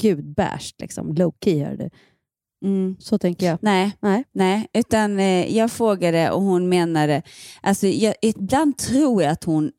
[0.00, 0.80] Gud, bärst.
[0.80, 1.14] Liksom.
[1.14, 1.90] Low key hör du.
[2.64, 2.96] Mm.
[3.00, 3.58] Så tänker jag.
[3.62, 4.24] Nej, Nej.
[4.32, 7.22] nej, utan eh, jag frågade och hon menade,
[7.60, 9.70] alltså jag, ibland tror jag att hon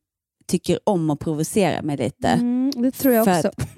[0.47, 2.27] tycker om att provocera mig lite.
[2.27, 3.47] Mm, det tror jag För också.
[3.47, 3.69] att-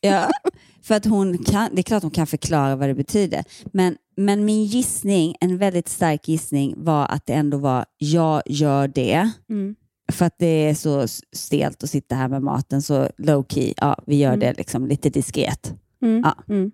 [0.00, 0.30] Ja,
[0.82, 3.44] för att hon kan, det är klart hon kan förklara vad det betyder.
[3.72, 8.88] Men, men min gissning, en väldigt stark gissning, var att det ändå var jag gör
[8.88, 9.30] det.
[9.50, 9.74] Mm.
[10.12, 14.02] För att det är så stelt att sitta här med maten, så low key, ja,
[14.06, 14.40] vi gör Mm.
[14.40, 15.74] det liksom lite diskret.
[16.02, 16.22] Mm.
[16.24, 16.54] Ja.
[16.54, 16.72] Mm.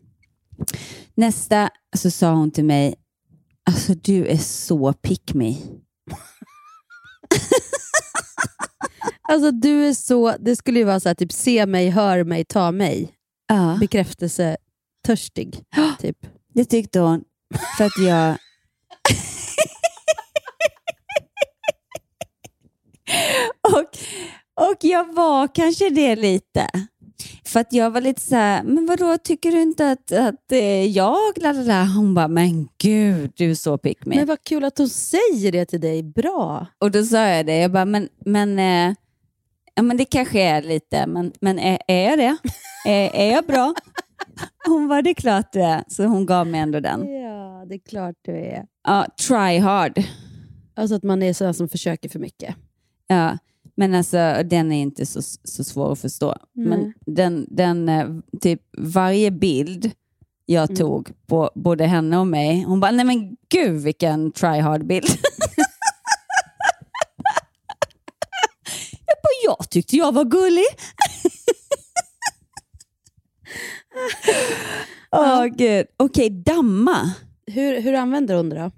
[1.14, 2.94] Nästa så sa hon till mig,
[3.71, 5.57] alltså du är så pick me.
[9.31, 12.44] Alltså du är så, det skulle ju vara så här, typ se mig, hör mig,
[12.44, 13.12] ta mig.
[13.48, 14.56] Ja, Bekräftelse
[15.06, 15.64] törstig.
[16.00, 16.26] Typ.
[16.54, 17.24] det tyckte hon.
[17.78, 18.30] För att jag...
[23.62, 23.84] och,
[24.68, 26.70] och jag var kanske det lite.
[27.44, 30.84] För att jag var lite så här, men vadå, tycker du inte att, att eh,
[30.84, 31.84] jag, lalala.
[31.84, 34.16] Hon bara, men gud, du är så pick me.
[34.16, 36.02] Men vad kul att hon säger det till dig.
[36.02, 36.66] Bra.
[36.78, 38.94] Och då sa jag det, jag bara, men, men, eh,
[39.79, 42.37] ja, men det kanske är lite, men, men är, är jag det?
[42.87, 43.75] är, är jag bra?
[44.67, 47.01] Hon var det är klart du är, så hon gav mig ändå den.
[47.23, 48.67] Ja, det är klart du är.
[48.88, 49.99] Ja, try hard.
[50.77, 52.55] Alltså att man är sån som försöker för mycket.
[53.07, 53.38] Ja,
[53.75, 56.35] men alltså den är inte så, så svår att förstå.
[56.53, 56.67] Nej.
[56.69, 58.07] Men den, den, eh,
[58.41, 59.91] typ varje bild
[60.47, 60.77] jag Mm.
[60.77, 64.83] tog på både henne och mig, hon bara, nej men gud vilken try hard
[69.29, 69.59] bild.
[69.59, 70.67] jag tyckte jag var gullig.
[75.11, 75.87] Åh gud.
[75.97, 77.12] Okej, damma.
[77.47, 78.71] Hur, hur använder hon det då?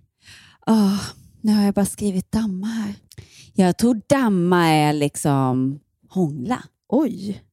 [0.67, 1.03] Åh,
[1.41, 2.95] nu har jag bara skrivit damma här.
[3.55, 6.63] Jag tror damma är liksom hångla.
[6.89, 7.45] Oj.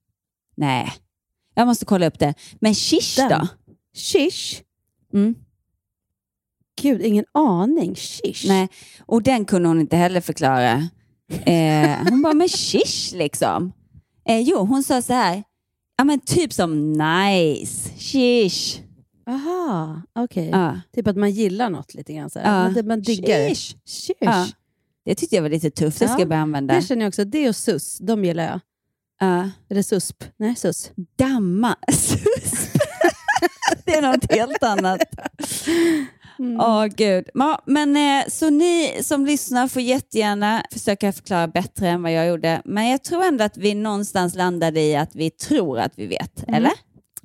[0.56, 0.94] Nej,
[1.56, 2.34] jag måste kolla upp det.
[2.60, 3.30] Men shish Den.
[3.30, 3.48] då?
[3.96, 4.62] Shish?
[5.14, 5.36] Mm.
[6.82, 7.96] Gud, ingen aning.
[7.96, 8.46] Shish?
[8.48, 8.68] Nej,
[9.00, 10.88] och den kunde hon inte heller förklara.
[11.30, 13.74] Eh, hon bara, men shish liksom.
[14.30, 15.44] Eh, jo, hon sa så här.
[15.98, 18.82] Ja, men typ som nice, shish.
[19.30, 20.50] Aha, okej.
[20.50, 20.82] Ja.
[20.96, 22.30] Typ att man gillar något lite grann.
[22.30, 22.64] Så här.
[22.64, 22.72] Ja.
[22.72, 23.50] Man, man diggar det.
[23.50, 23.76] Shish.
[23.86, 24.16] Shish.
[24.20, 24.48] Ja.
[25.06, 26.74] Det tyckte jag var lite tufft, det ska Ja, jag börja använda.
[26.76, 27.26] Det känner jag också.
[27.26, 28.60] Det och sus, de gillar jag.
[29.20, 29.50] Ja.
[29.70, 30.24] Eller susp?
[30.38, 30.92] Nej, sus.
[31.18, 31.76] Damma.
[31.94, 32.82] Susp.
[33.86, 35.00] det är något helt annat.
[36.40, 36.60] Mm.
[36.60, 37.30] Åh gud.
[37.34, 42.28] Ja, men, eh, så ni som lyssnar får jättegärna försöka förklara bättre än vad jag
[42.28, 42.62] gjorde.
[42.66, 46.44] Men jag tror ändå att vi någonstans landade i att vi tror att vi vet.
[46.48, 46.56] Mm.
[46.56, 46.72] Eller?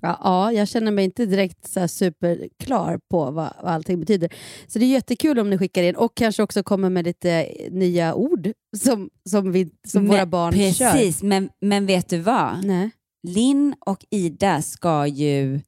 [0.04, 4.32] Ja, ja, jag känner mig inte direkt så superklar på vad, vad allting betyder.
[4.66, 8.14] Så det är jättekul om ni skickar in och kanske också kommer med lite nya
[8.14, 10.92] ord som, som, vi, som våra Men- barn kör.
[10.92, 12.64] Precis, men, men vet du vad?
[12.64, 12.90] Nej.
[13.22, 15.60] Linn och Ida ska ju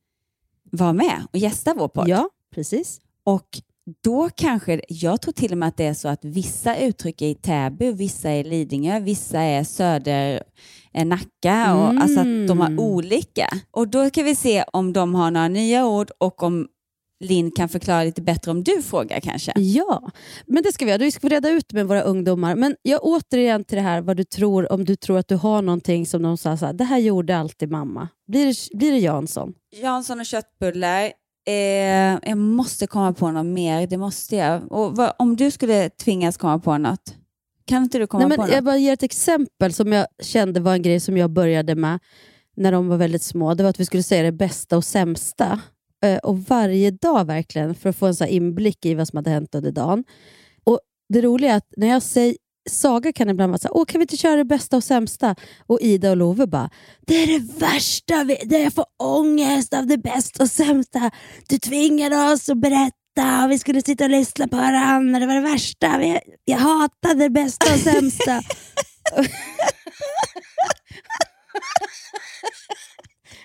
[0.71, 2.09] vara med och gästa vår podd.
[2.09, 3.01] Ja, precis.
[3.27, 3.49] Och
[4.05, 7.27] då kanske, jag tror till och med att det är så att vissa uttryck är
[7.29, 10.43] i Täby, vissa är i Lidingö, vissa är söder
[10.95, 12.03] eh, Nacka, och, Mm.
[12.03, 13.47] alltså att de har olika.
[13.71, 16.69] Och då kan vi se om de har några nya ord och om
[17.25, 19.53] Linn kan förklara lite bättre om du frågar kanske.
[19.57, 20.11] Ja,
[20.47, 20.99] men det ska vi göra.
[21.03, 22.55] Vi ska reda ut med våra ungdomar.
[22.55, 25.63] Men jag återigen till det här vad du tror, om du tror att du har
[25.63, 28.09] någonting som de sa så här, det här gjorde alltid mamma.
[28.29, 29.55] Blir det, blir det Jansson?
[29.83, 31.13] Jansson och köttbullar.
[31.47, 34.73] Eh, jag måste komma på något mer, det måste jag.
[34.73, 37.15] Och vad, om du skulle tvingas komma på något,
[37.67, 38.55] kan inte du komma Nej, men på något?
[38.55, 41.99] jag bara ger ett exempel som jag kände var en grej som jag började med
[42.57, 43.55] när de var väldigt små.
[43.55, 45.61] Det var att vi skulle säga det bästa och sämsta.
[46.05, 49.31] Eh, Och varje dag verkligen, för att få en så inblick i vad som hade
[49.31, 50.05] hänt under dagen.
[50.65, 52.37] Och Det roliga är att när jag säger
[52.71, 55.37] Saga kan ibland vara så här, Åh, kan vi inte köra det bästa och sämsta?
[55.67, 56.71] Och Ida och Love bara,
[57.07, 61.11] det är det värsta, vi- det jag får ångest av det bästa och sämsta.
[61.49, 65.21] Du tvingade oss att berätta och vi skulle sitta och lyssna på varandra.
[65.21, 65.99] Det var det värsta.
[65.99, 68.39] Vi- Jag hatade det bästa och sämsta.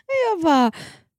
[0.08, 0.72] Och jag bara,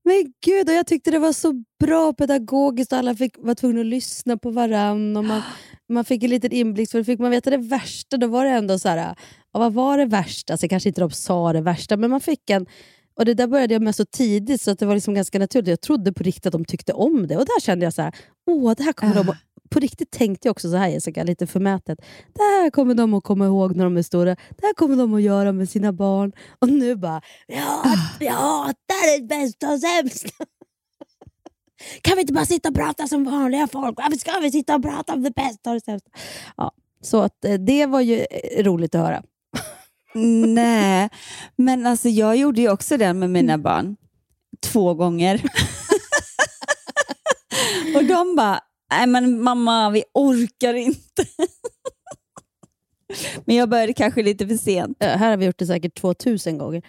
[0.05, 3.81] men gud, och jag tyckte det var så bra pedagogiskt och alla fick, var tvungna
[3.81, 5.19] att lyssna på varandra.
[5.19, 5.43] Och man,
[5.91, 8.17] man fick en liten inblick, för då fick man veta det värsta.
[8.17, 8.97] Då var det ändå så här,
[9.53, 10.53] ja, vad var det värsta?
[10.53, 12.67] Alltså, kanske inte de sa det värsta, men man fick en...
[13.15, 15.69] Och Det där började jag med så tidigt så att det var liksom ganska naturligt.
[15.69, 17.37] Jag trodde på riktigt att de tyckte om det.
[17.37, 18.15] Och där kände jag så här,
[18.51, 19.37] åh, det här kommer de att...
[19.71, 21.99] På riktigt tänkte jag också så här Jessica, lite förmätet.
[22.35, 24.35] Det här kommer de att komma ihåg när de är stora.
[24.35, 26.33] Det här kommer de att göra med sina barn.
[26.59, 27.83] Och nu bara, ja,
[28.21, 30.45] jag hatar det bästa och sämsta.
[32.03, 33.99] Kan vi inte bara sitta och prata som vanliga folk?
[33.99, 36.11] Varför ska vi sitta och prata om det bästa och det sämsta?
[36.57, 39.23] Ja, så att, eh, det var ju eh, roligt att höra.
[40.47, 41.09] Nej,
[41.57, 43.97] men alltså jag gjorde ju också det med mina barn.
[44.61, 45.43] Två gånger.
[47.97, 51.25] och de bara, nej men mamma vi orkar inte.
[53.45, 55.03] men jag började kanske lite för sent.
[55.03, 56.83] Eh, här har vi gjort det säkert 2000 gånger.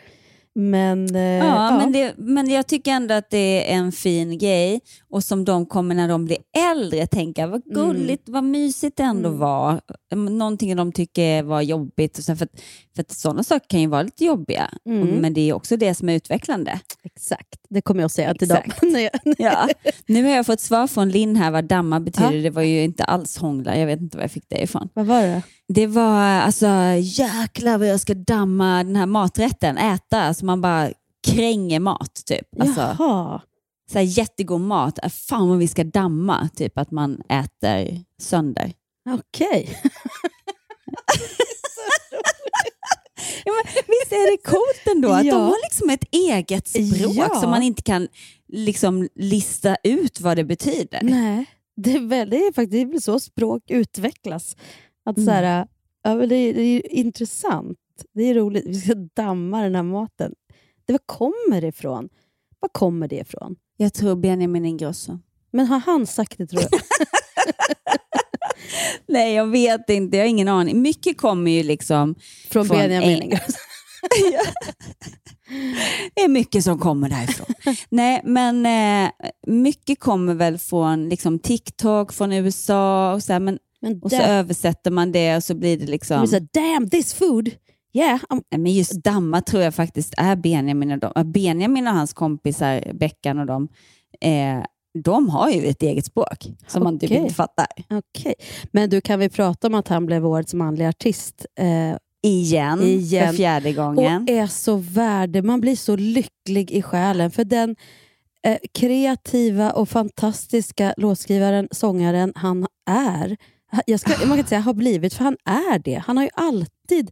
[0.56, 1.78] Men, eh, Ja, ja.
[1.78, 5.66] Men, det, men jag tycker ändå att det är en fin grej och som de
[5.66, 6.38] kommer när de blir
[6.72, 9.40] äldre tänka vad gulligt, vad mysigt det ändå Mm.
[9.40, 9.82] var.
[10.16, 12.18] Någonting de tycker var jobbigt.
[12.18, 12.48] Och så för,
[12.96, 15.08] för att sådana saker kan ju vara lite jobbiga, Mm.
[15.08, 16.80] men det är också det som är utvecklande.
[17.04, 18.58] Exakt, det kommer jag att säga till dem.
[19.38, 19.68] Ja.
[20.06, 22.32] Nu har jag fått svar från Linn här vad damma betyder.
[22.32, 22.42] Ja.
[22.44, 24.90] Det var ju inte alls hångla, jag vet inte var jag fick det ifrån.
[24.94, 25.42] Vad var det?
[25.74, 26.68] Det var alltså
[27.02, 30.22] jäklar vad jag ska damma den här maträtten, äta.
[30.22, 30.92] Alltså man bara
[31.28, 32.62] kränger mat typ.
[32.62, 33.42] Alltså, Jaha.
[33.92, 35.00] så här jättegod mat.
[35.04, 38.74] Äh, Fan vad vi ska damma, typ att man äter sönder.
[39.10, 39.78] Okej.
[43.46, 45.34] Ja, men, visst är det coolt ändå att Ja.
[45.36, 47.40] de har liksom ett eget språk Ja.
[47.42, 48.08] som man inte kan
[48.48, 51.00] liksom lista ut vad det betyder.
[51.04, 54.56] Nej, det är, väl, det är faktiskt det är så språk utvecklas.
[55.06, 55.26] Att Mm.
[55.26, 55.68] så här,
[56.04, 57.78] ja, men det, är, det är intressant.
[58.14, 58.64] Det är roligt.
[58.68, 60.34] Vi ska damma den här maten.
[60.86, 62.10] Det, var kommer det ifrån?
[62.60, 63.56] Var kommer det ifrån?
[63.78, 65.20] Jag tror Benjamin Ingrosso.
[65.52, 66.72] Men har han sagt det tror jag?
[69.08, 70.18] Nej, jag vet inte.
[70.18, 70.82] Jag har ingen aning.
[70.82, 72.16] Mycket kommer ju liksom...
[72.50, 73.58] Från Från Benjamin en- Ingrosso.
[76.16, 77.46] Det är mycket som kommer därifrån.
[77.90, 79.12] Nej, men eh,
[79.48, 84.22] mycket kommer väl från liksom, TikTok, från USA och så, här, men, Men, och så
[84.22, 86.28] översätter man det och så blir det liksom...
[86.28, 87.52] så, damn this food!
[87.94, 91.12] Yeah, I'm, Men just damma tror jag faktiskt är Benjamin och de.
[91.16, 93.68] ja, Benjamin och hans kompisar, Beckan och dem,
[94.22, 94.64] eh,
[95.04, 97.68] de har ju ett eget språk som man typ inte fattar.
[97.90, 98.34] Okej.
[98.72, 101.46] Men du, kan vi prata om att han blev årets manliga artist?
[101.60, 103.28] Eh, Igen, Igen.
[103.28, 104.24] för fjärde gången.
[104.24, 105.42] och är så värd det.
[105.42, 107.32] Man blir så lycklig i själen.
[107.32, 107.76] För den
[108.44, 113.38] eh, kreativa och fantastiska låtskrivaren, sångaren han är.
[113.86, 116.04] Jag ska, man kan inte säga har blivit, för han är det.
[116.06, 117.12] Han har ju alltid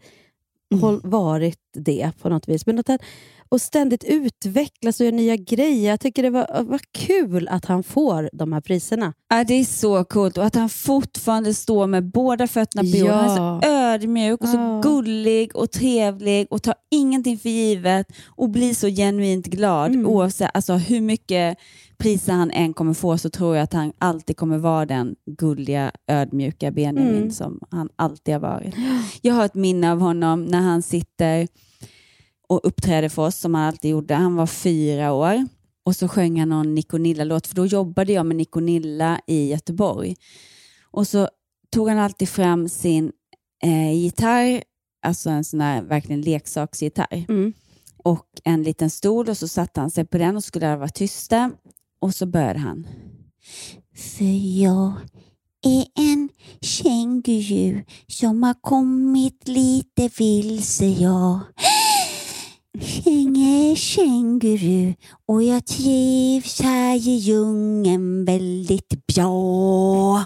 [0.72, 0.82] Mm.
[0.84, 2.66] håll, varit det på något vis.
[2.66, 3.00] Men att han,
[3.52, 5.90] och ständigt utvecklas och gör nya grejer.
[5.90, 9.14] Jag tycker det var, var kul att han får de här priserna.
[9.30, 13.14] Ja, det är så coolt och att han fortfarande står med båda fötterna på jorden.
[13.16, 13.60] Han är Ja.
[13.62, 14.82] så ödmjuk och så Ja.
[14.84, 19.92] gullig och trevlig och tar ingenting för givet och blir så genuint glad.
[19.92, 20.06] Mm.
[20.08, 21.58] Oavsett alltså, hur mycket
[21.98, 25.92] priser han än kommer få så tror jag att han alltid kommer vara den gulliga,
[26.08, 27.32] ödmjuka Benjamin Mm.
[27.32, 28.76] som han alltid har varit.
[29.22, 31.48] Jag har ett minne av honom när han sitter
[32.50, 34.14] och uppträder för oss som han alltid gjorde.
[34.14, 35.48] Han var fyra år
[35.86, 40.16] och så sjöng han någon Niconilla-låt för då jobbade jag med Niconilla i Göteborg.
[40.92, 41.30] Och så
[41.72, 43.12] tog han alltid fram sin
[43.64, 44.64] eh, gitarr,
[45.06, 47.54] alltså en sån här verkligen leksaksgitarr Mm.
[48.04, 50.90] och en liten stol och så satte han sig på den och skulle alla vara
[50.90, 51.52] tysta.
[52.02, 52.88] Och så började han.
[53.96, 54.94] För jag
[55.66, 56.30] är en
[56.62, 61.40] känguru som har kommit lite vilse jag.
[62.78, 64.94] Känge känguru
[65.28, 70.26] och jag trivs här i djungeln väldigt bra.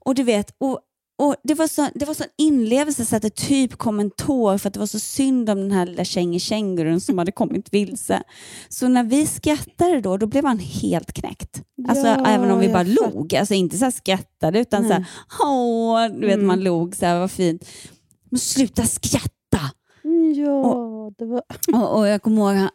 [0.00, 0.80] och du vet, och,
[1.22, 4.58] och det var så, det var sån inlevelse så att det typ kom en tår
[4.58, 7.68] för att det var så synd om den här lilla känge kängurun som hade kommit
[7.74, 8.22] vilse.
[8.68, 11.62] Så när vi skrattade då, då blev han helt knäckt.
[11.88, 13.12] Alltså Ja, även om vi bara fattar.
[13.12, 14.90] log, alltså inte så här skrattade utan Nej.
[14.90, 15.04] så här,
[15.50, 16.46] åh, du vet Mm.
[16.46, 17.64] man log så här, vad fint.
[18.30, 19.30] Men sluta skratta!
[20.36, 21.42] Ja, det var...
[21.72, 22.68] Och, och jag kommer ihåg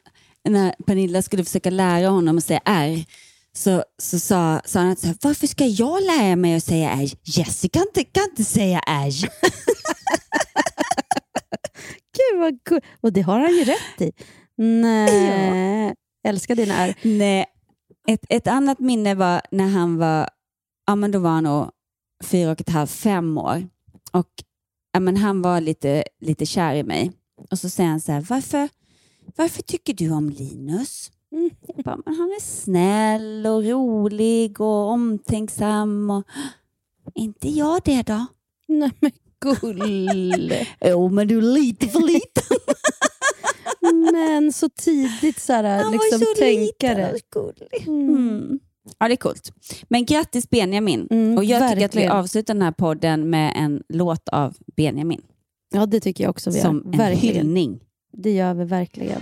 [0.50, 3.06] när Pernilla skulle försöka lära honom att säga R.
[3.54, 6.90] Så, så sa, sa han att så här, varför ska jag lära mig att säga
[6.92, 7.10] R?
[7.24, 9.14] Jessica kan inte, kan inte säga R.
[12.18, 12.82] Gud vad kul.
[13.02, 14.12] Och det har han ju rätt i.
[14.58, 15.94] Nej,
[16.28, 16.96] älskar dina är.
[17.02, 17.46] Nej.
[18.08, 20.30] Ett, ett annat minne var när han var,
[20.88, 21.70] ja men då var han nog
[22.24, 23.68] fyra och ett halvt, fem år.
[24.12, 24.30] Och
[24.92, 27.12] ja, men han var lite, lite kär i mig.
[27.52, 28.70] Och så säger han så här, varför,
[29.36, 31.12] varför tycker du om Linus?
[31.32, 31.50] Mm.
[31.68, 36.10] Jag bara, men han är snäll och rolig och omtänksam.
[36.10, 36.24] Och...
[37.16, 38.26] Inte jag det då?
[38.68, 40.54] Nej men gull.
[40.82, 42.44] Jo, men du är lite för liten.
[44.14, 47.88] men så tidigt så här, Han liksom var så tänka liten och gullig.
[47.88, 48.10] Mm.
[48.10, 48.60] Mm.
[49.00, 49.52] Ja, det är coolt.
[49.88, 51.08] Men grattis Benjamin.
[51.12, 52.12] Mm, och jag tycker att vi verkligen.
[52.12, 55.22] avslutar den här podden med en låt av Benjamin.
[55.72, 56.92] Ja, det tycker jag också vi som gör.
[56.92, 57.36] en Verkligen.
[57.36, 57.80] hyllning.
[58.14, 59.22] Det gör vi verkligen.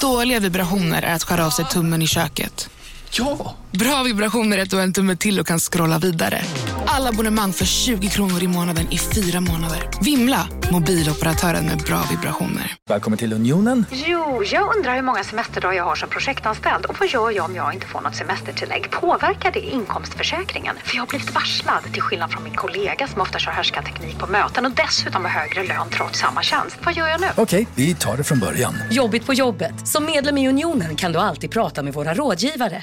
[0.00, 2.70] Dåliga vibrationer är att skära av sig tummen i köket.
[3.12, 3.54] Ja!
[3.72, 6.42] Bra vibrationer är att du har en tumme till och kan scrolla vidare.
[6.86, 9.88] Alla abonnemang för 20 kronor i månaden i fyra månader.
[10.02, 10.48] Vimla!
[10.72, 12.74] Mobiloperatören med bra vibrationer.
[12.88, 13.84] Välkommen till Unionen.
[13.92, 17.54] Jo, jag undrar hur många semesterdagar jag har som projektanställd och vad gör jag om
[17.54, 18.90] jag inte får något semestertillägg?
[18.90, 20.76] Påverkar det inkomstförsäkringen?
[20.84, 24.26] För jag har blivit varslad, till skillnad från min kollega som ofta kör härskarteknik på
[24.26, 26.76] möten och dessutom har högre lön trots samma tjänst.
[26.84, 27.26] Vad gör jag nu?
[27.36, 28.74] Okej, vi tar det från början.
[28.90, 29.88] Jobbigt på jobbet.
[29.88, 32.82] Som medlem i Unionen kan du alltid prata med våra rådgivare.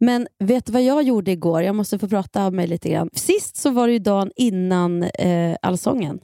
[0.00, 1.62] Men vet du vad jag gjorde igår?
[1.62, 3.10] Jag måste få prata av mig lite grann.
[3.12, 6.20] Sist så var det ju dagen innan eh, Allsången.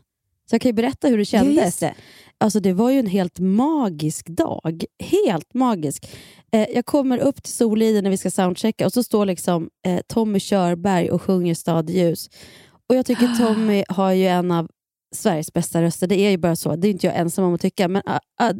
[0.50, 1.78] Så jag kan ju berätta hur det kändes.
[1.78, 1.94] det.
[2.38, 4.84] Alltså det var ju en helt magisk dag.
[4.98, 6.08] Helt magisk.
[6.52, 10.00] Eh, jag kommer upp till Soliden när vi ska soundchecka och så står liksom eh,
[10.06, 12.30] Tommy Körberg och sjunger Stadljus.
[12.88, 14.68] Och jag tycker Tommy har ju en av
[15.16, 16.06] Sveriges bästa röster.
[16.06, 16.76] Det är ju bara så.
[16.76, 17.88] Det är inte jag ensam om att tycka.
[17.88, 18.52] Men ah, ah,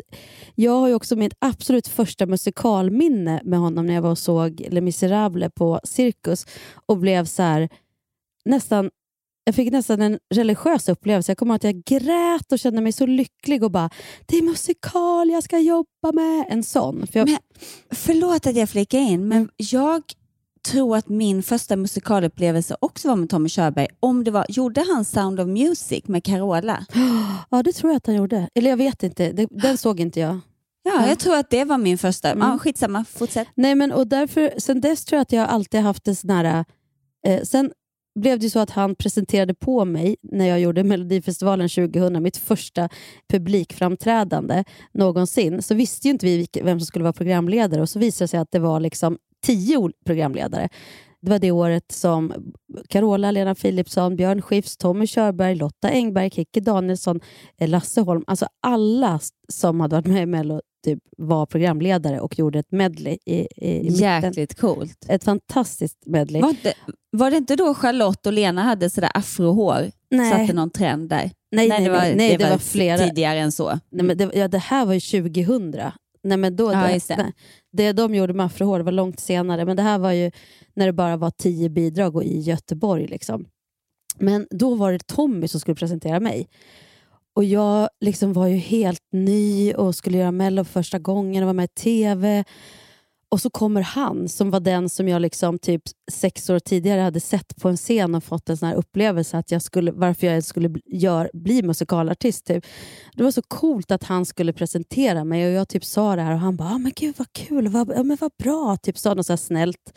[0.55, 4.67] jag har ju också mitt absolut första musikalminne med honom när jag var och såg
[4.71, 6.47] Les Misérables på Cirkus
[6.87, 7.69] och blev så här
[8.45, 8.91] nästan
[9.45, 11.31] jag fick nästan en religiös upplevelse.
[11.31, 13.91] Jag kommer ihåg att jag grät och kände mig så lycklig och bara,
[14.27, 16.47] det är musikal jag ska jobba med.
[16.49, 17.07] En sån.
[17.07, 17.39] För jag, Men,
[17.91, 20.03] förlåt att jag flikar in, men jag
[20.67, 23.89] tror att min första musikalupplevelse också var med Tommy Körberg.
[24.01, 26.87] Om det var, gjorde han Sound of Music med Carola?
[27.51, 28.49] ja, det tror jag att han gjorde.
[28.55, 30.41] Eller jag vet inte, den såg inte jag.
[30.83, 32.31] Ja, jag tror att det var min första.
[32.31, 32.49] Mm.
[32.49, 33.49] Ja, skitsamma, fortsätt.
[33.55, 36.65] Nej, men och därför, sen dess tror jag att jag alltid haft en sån här...
[37.27, 37.73] Eh, sen
[38.21, 42.89] blev det så att han presenterade på mig när jag gjorde Melodifestivalen 2000, mitt första
[43.31, 45.63] publikframträdande någonsin.
[45.63, 48.41] Så visste ju inte vi vem som skulle vara programledare och så visade det sig
[48.41, 50.69] att det var liksom tio programledare.
[51.23, 52.33] Det var det året som
[52.89, 57.21] Carola, Lena Philipsson, Björn Skifs, Tommy Körberg, Lotta Engberg, Kikki Danielsson,
[57.61, 59.21] eh, Lasse Holm, alltså alla
[59.53, 63.89] som hade varit med i Mello typ, var programledare och gjorde ett medley i, i.
[63.89, 65.07] Jäkligt coolt.
[65.09, 66.43] Ett fantastiskt medley.
[66.43, 66.75] Var det,
[67.11, 69.91] var det inte då Charlotte och Lena hade sådär afrohår?
[70.11, 70.31] Nej.
[70.31, 71.31] Satte någon trend där?
[71.51, 72.99] Nej, nej, nej, nej, det var flera.
[72.99, 73.79] tidigare än så.
[73.91, 75.75] Nej, men det, ja, det här var ju 2000.
[76.27, 77.33] Nej, men då, Ja, det, det.
[77.73, 80.31] det de gjorde med afrohår var långt senare, men det här var ju
[80.75, 83.07] när det bara var tio bidrag och i Göteborg.
[83.07, 83.47] Liksom.
[84.19, 86.49] Men då var det Tommy som skulle presentera mig.
[87.35, 91.47] Och Jag liksom var ju helt ny och skulle göra Mello för första gången och
[91.47, 92.45] var med i TV.
[93.29, 97.21] Och så kommer han som var den som jag liksom typ sex år tidigare hade
[97.21, 100.33] sett på en scen och fått en sån här upplevelse att jag skulle, varför jag
[100.33, 102.47] ens skulle bli, gör, bli musikalartist.
[102.47, 102.67] Typ.
[103.15, 106.33] Det var så coolt att han skulle presentera mig och jag typ sa det här
[106.33, 109.15] och han bara ah, men gud vad kul, vad, ja, men vad bra, typ sa
[109.15, 109.93] något så här snällt.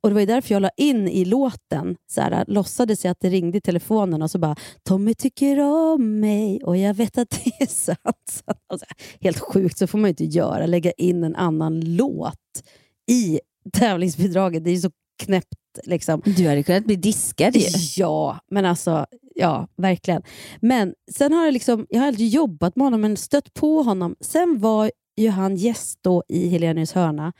[0.00, 3.20] Och Det var ju därför jag la in i låten, så här, låtsades jag att
[3.20, 7.30] det ringde i telefonen och så bara Tommy tycker om mig och jag vet att
[7.30, 7.98] det är sant.
[8.30, 8.86] Så, alltså,
[9.20, 12.62] helt sjukt, så får man ju inte göra, lägga in en annan låt
[13.10, 13.40] i
[13.72, 14.64] tävlingsbidraget.
[14.64, 14.90] Det är ju så
[15.22, 15.56] knäppt.
[15.84, 16.22] Liksom.
[16.24, 17.66] Du hade kunnat bli diskad ju.
[17.96, 20.22] Ja, men alltså, ja, verkligen.
[20.60, 24.16] Men sen har jag liksom, jag har aldrig jobbat med honom, men stött på honom.
[24.20, 27.32] Sen var ju han gäst då i Helenius hörna,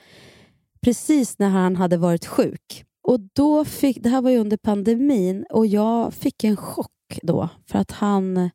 [0.86, 2.84] precis när han hade varit sjuk.
[3.02, 7.48] Och då fick, Det här var ju under pandemin och jag fick en chock då,
[7.66, 8.50] för att han,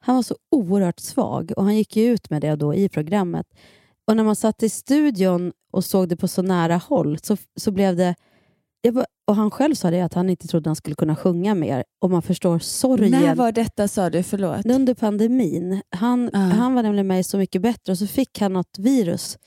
[0.00, 3.46] han var så oerhört svag och han gick ju ut med det då i programmet.
[4.06, 7.70] Och när man satt i studion och såg det på så nära håll så, så
[7.70, 8.14] blev det
[8.92, 11.84] bara, och Han själv sa det att han inte trodde han skulle kunna sjunga mer.
[12.00, 13.10] Och man förstår sorgen.
[13.10, 14.22] När var detta sa du?
[14.22, 14.66] Förlåt.
[14.66, 15.82] Under pandemin.
[15.90, 16.38] Han, Ja.
[16.38, 19.38] han var nämligen med i Så mycket bättre och så fick han något virus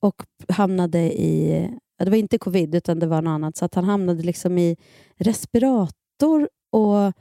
[0.00, 1.70] och hamnade i...
[1.98, 3.56] Det var inte covid utan det var något annat.
[3.56, 4.76] Så att han hamnade liksom i
[5.16, 7.12] respirator och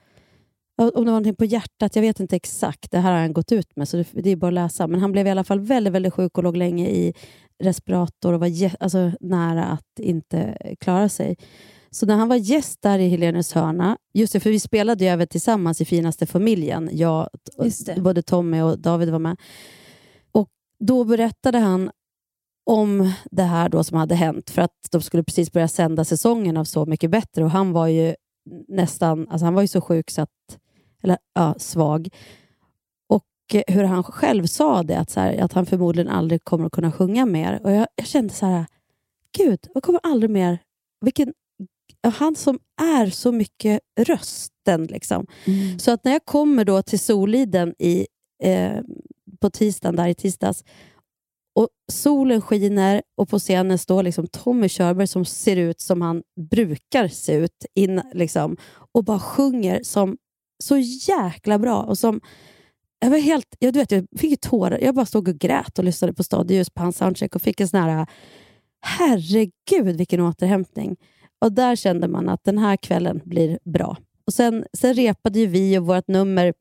[0.78, 2.92] om det var någonting på hjärtat, jag vet inte exakt.
[2.92, 4.88] Det här har han gått ut med, så det, är bara att läsa.
[4.88, 7.14] Men han blev i alla fall väldigt, väldigt sjuk och låg länge i
[7.64, 11.38] respirator och var alltså, nära att inte klara sig.
[11.90, 15.10] Så när han var gäst där i Helenes hörna, just det, för vi spelade ju
[15.10, 16.90] även tillsammans i Finaste familjen.
[16.92, 17.30] Jag,
[17.98, 19.38] både Tommy och David var med.
[20.32, 20.50] Och
[20.80, 21.92] Då berättade han
[22.66, 26.58] om det här då som hade hänt för att de skulle precis börja sända säsongen
[26.58, 28.16] av Så mycket bättre och han var ju
[28.68, 30.60] nästan, alltså han var ju så sjuk så att,
[31.04, 32.10] eller ja, svag.
[33.08, 33.26] Och
[33.68, 36.92] hur han själv sa det, att, så här, att han förmodligen aldrig kommer att kunna
[36.92, 37.60] sjunga mer.
[37.64, 38.66] Och jag, jag kände så här,
[39.38, 40.60] gud, jag kommer aldrig mer,
[41.02, 41.34] vilken,
[42.04, 44.86] han som är så mycket rösten.
[44.86, 45.28] Liksom.
[45.46, 45.80] Mm.
[45.80, 48.08] Så att när jag kommer då till Soliden i,
[48.44, 48.80] eh,
[49.40, 50.64] på tisdagen, där i tisdags,
[51.56, 56.24] och solen skiner och på scenen står liksom Tommy Körberg som ser ut som han
[56.52, 58.58] brukar se ut in, liksom,
[58.92, 60.18] och bara sjunger som
[60.64, 61.84] så jäkla bra.
[61.84, 62.22] Och som,
[63.00, 64.80] jag var helt, jag, du vet, jag fick ju tårar.
[64.82, 67.68] Jag bara stod och grät och lyssnade på Stadius på hans soundcheck och fick en
[67.68, 68.08] sån här,
[68.82, 70.98] herregud vilken återhämtning.
[71.40, 73.98] Och där kände man att den här kvällen blir bra.
[74.28, 76.54] Och Sen, sen repade ju vi och vårt nummer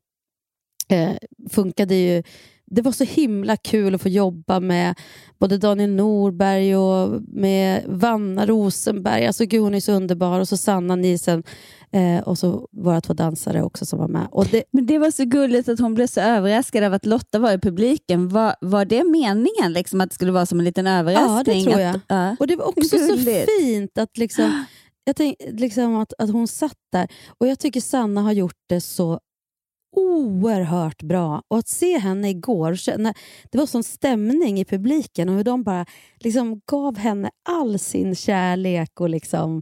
[0.89, 1.15] eh,
[1.49, 2.23] funkade ju.
[2.67, 4.95] Det var så himla kul att få jobba med
[5.39, 9.27] både Daniel Norberg och med Vanna Rosenberg.
[9.27, 10.39] Alltså gud, hon är så underbar.
[10.39, 11.43] Och så Sanna Nielsen
[11.91, 14.27] eh, och så våra två dansare också som var med.
[14.51, 17.51] Det, Men det var så gulligt att hon blev så överraskad av att Lotta var
[17.51, 18.29] i publiken.
[18.29, 21.65] Var, var det meningen liksom, att det skulle vara som en liten ja, överraskning?
[21.65, 21.95] det tror jag.
[21.95, 22.35] Att, ja.
[22.39, 23.49] Och det var också så Gulligt.
[23.59, 24.65] fint att, liksom,
[25.03, 27.07] jag tänk, liksom att, att hon satt där.
[27.37, 29.19] Och jag tycker Sanna har gjort det så
[29.95, 31.41] oerhört bra.
[31.47, 33.13] Och att se henne igår, när
[33.51, 35.85] det var sån stämning i publiken och hur de bara
[36.19, 39.01] liksom gav henne all sin kärlek.
[39.01, 39.61] och liksom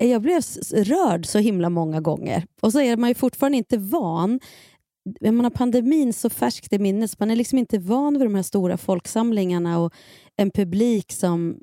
[0.00, 2.46] eh, Jag blev rörd så himla många gånger.
[2.60, 4.40] Och så är man ju fortfarande inte van.
[5.22, 8.42] Man har pandemin så färskt i minnet, man är liksom inte van vid de här
[8.42, 9.92] stora folksamlingarna och
[10.36, 11.58] en publik som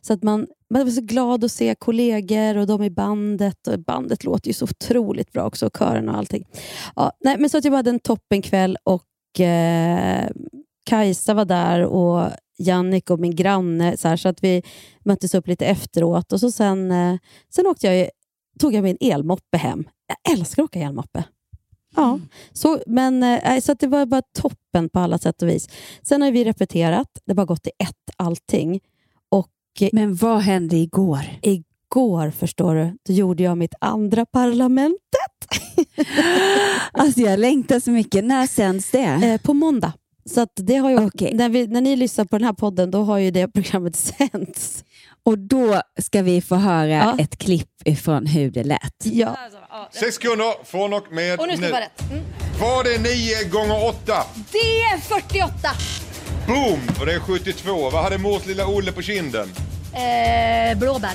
[0.00, 3.66] så att man, man var så glad att se kollegor och de i bandet.
[3.66, 6.44] Och bandet låter ju så otroligt bra också, och kören och allting.
[6.96, 10.28] Ja, nej, men så att jag hade en toppenkväll och eh,
[10.84, 13.96] Kajsa var där och Jannik och min granne.
[13.96, 14.62] Så, här, så att vi
[15.04, 16.32] möttes upp lite efteråt.
[16.32, 17.16] Och så sen, eh,
[17.54, 18.10] sen åkte jag,
[18.58, 19.84] tog jag min elmoppe hem.
[20.06, 21.24] Jag älskar att åka elmoppe.
[21.96, 22.20] Ja,
[22.52, 25.68] så, men, nej, så att det var bara toppen på alla sätt och vis.
[26.02, 27.08] Sen har vi repeterat.
[27.24, 28.80] Det har bara gått i ett allting.
[29.92, 31.20] Men vad hände igår?
[31.42, 34.98] igår, förstår du, då gjorde jag mitt andra parlamentet.
[36.92, 38.24] Alltså jag längtar så mycket.
[38.24, 38.98] När sänds det?
[39.04, 39.92] Eh, på måndag.
[40.30, 41.34] Så att det har ju, Okej.
[41.34, 44.84] när, vi, när ni lyssnar på den här podden, då har ju det programmet sänds.
[45.24, 47.16] Och då ska vi få höra Ja.
[47.18, 48.94] ett klipp ifrån hur det lät.
[49.04, 49.36] Ja.
[49.92, 52.10] Sex sekunder från och med Och nu ska det vara rätt.
[52.10, 52.24] Mm.
[52.60, 54.12] Vad är 9 gånger 8?
[54.52, 55.52] Det är 48.
[56.48, 56.80] Boom!
[57.00, 57.90] Och det är 72.
[57.90, 59.52] Vad hade mors lilla Olle på kinden?
[59.92, 61.12] Eh, blåbär.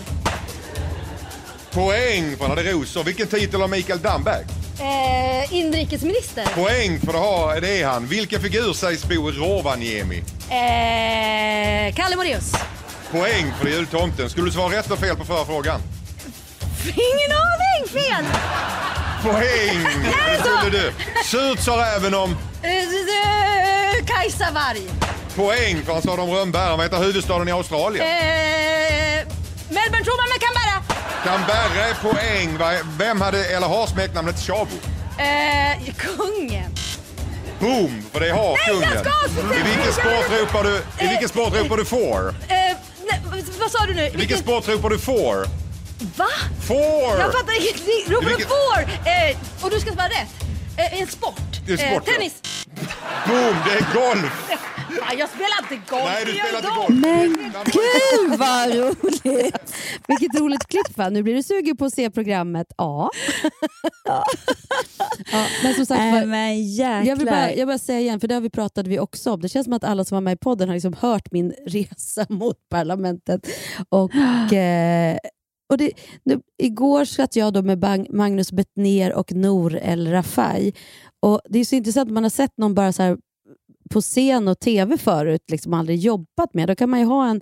[1.72, 3.04] Poäng, för han hade rosor.
[3.04, 4.46] Vilken titel har Mikael Damberg?
[4.80, 6.46] Eh, inrikesminister.
[6.56, 8.08] Poäng för det, har, det är han.
[8.08, 10.18] Vilken figur sägs bo i Rovaniemi?
[10.50, 12.52] Eh, Kalle Moraeus.
[13.12, 14.30] Poäng för det är jultomten.
[14.30, 15.82] Skulle du svara rätt och fel på förra frågan?
[16.86, 17.88] Ingen aning!
[17.94, 18.26] Fel!
[19.24, 20.04] Poäng!
[20.34, 20.92] Det skulle du.
[21.26, 22.38] Surt sa räven om.
[22.62, 24.82] Eh, eh, Kajsa Warg.
[25.36, 26.78] Poäng för han sa de rönnbären.
[26.78, 28.06] Vad heter huvudstaden i Australien?
[28.06, 28.14] Eh,
[29.70, 30.84] Melbourne tror man med Canberra.
[31.24, 32.80] Canberra är poäng.
[32.98, 34.76] Vem hade eller har smeknamnet Tjabo?
[35.18, 36.76] Eh, kungen.
[37.60, 38.04] Boom!
[38.14, 38.90] För det har kungen.
[38.94, 42.28] jag ska- I vilken sport ropar du, i vilken sport ropar du får?
[42.30, 42.56] Eh,
[43.10, 43.22] nej,
[43.60, 44.08] vad sa du nu?
[44.08, 45.48] I vilken sport ropar du får?
[46.18, 46.26] Va?
[46.68, 47.20] Får!
[47.20, 48.14] Jag fattar ingenting.
[48.14, 48.82] Ropar du får?
[49.10, 50.34] Eh, och du ska svara rätt.
[50.78, 51.42] Eh, en sport.
[51.68, 52.12] Det är sport, ja.
[52.14, 52.34] eh, tennis.
[53.28, 53.56] Boom!
[53.66, 54.50] Det är golf!
[55.00, 56.04] Fan, jag spelar inte golf.
[56.06, 56.90] Nej, du spelar inte golf.
[56.90, 59.74] Men gud vad roligt!
[60.08, 61.10] Vilket roligt klipp va?
[61.10, 62.68] Nu blir du sugen på att se programmet.
[62.78, 63.10] Ja.
[65.32, 68.34] ja men som sagt, var- men jag vill bara, jag bara säga igen, för det
[68.34, 69.42] har vi pratade vi också om.
[69.42, 72.26] Det känns som att alla som var med i podden har liksom hört min resa
[72.30, 73.42] mot parlamentet.
[73.90, 75.18] Och, eh,
[75.74, 75.92] och det,
[76.24, 80.74] nu, igår satt jag då med Bang, Magnus Bettner och Nour El Rafai.
[81.22, 83.18] Och Det är så intressant, man har sett någon bara så
[83.90, 86.68] på scen och tv förut, liksom aldrig jobbat med.
[86.68, 87.42] Då kan man ju ha en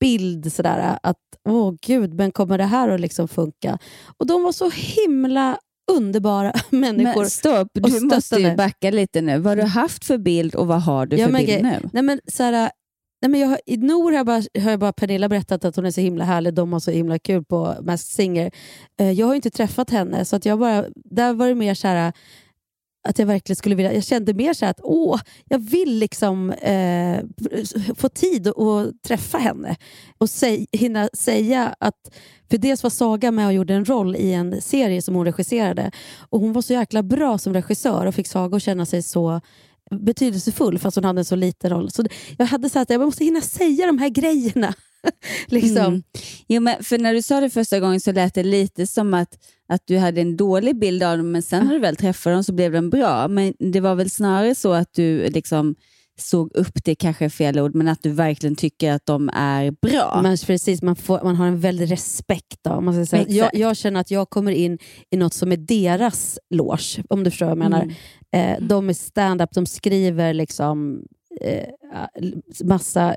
[0.00, 1.16] bild sådär att,
[1.48, 3.78] åh gud, men kommer det här att liksom funka?
[4.18, 5.58] Och de var så himla
[5.92, 7.20] underbara människor.
[7.20, 9.38] Men stopp, du måste ju backa lite nu.
[9.38, 11.88] Vad har du haft för bild och vad har du Ja, för bild grej- nu?
[11.92, 12.42] Nej, men, så
[13.20, 15.86] Nej, men jag, I Nor har jag, bara, har jag bara Pernilla berättat att hon
[15.86, 18.50] är så himla härlig, de har så himla kul på Masked Singer.
[19.00, 21.74] Eh, jag har ju inte träffat henne, så att jag bara, där var det mer
[21.74, 22.12] så här
[23.08, 26.50] att jag verkligen skulle vilja, jag kände mer så här att åh, jag vill liksom
[26.50, 27.20] eh,
[27.96, 29.76] få tid att att träffa henne
[30.18, 32.14] och säg, hinna säga att,
[32.50, 35.90] för dels var Saga med och gjorde en roll i en serie som hon regisserade
[36.30, 39.40] och hon var så jäkla bra som regissör och fick Saga att känna sig så
[39.90, 41.90] betydelsefull fast hon hade en så liten roll.
[41.90, 42.04] Så
[42.38, 44.74] jag hade sagt att jag måste hinna säga de här grejerna.
[45.46, 45.76] liksom.
[45.76, 46.02] Mm.
[46.48, 49.38] Jo, men för när du sa det första gången så lät det lite som att,
[49.68, 52.44] att du hade en dålig bild av dem, men sen när du väl träffade dem
[52.44, 53.28] så blev den bra.
[53.28, 55.74] Men det var väl snarare så att du liksom
[56.20, 59.70] såg upp, det kanske är fel ord, men att du verkligen tycker att de är
[59.70, 60.20] bra.
[60.22, 62.58] Men precis, man, får, man har en väldig respekt.
[62.64, 63.24] Då, man säga.
[63.28, 64.78] Jag, jag känner att jag kommer in
[65.10, 67.82] i något som är deras loge, om du förstår vad jag menar.
[67.82, 67.94] Mm.
[68.32, 71.02] Eh, de är stand-up, de skriver liksom
[71.40, 71.68] eh,
[72.64, 73.16] massa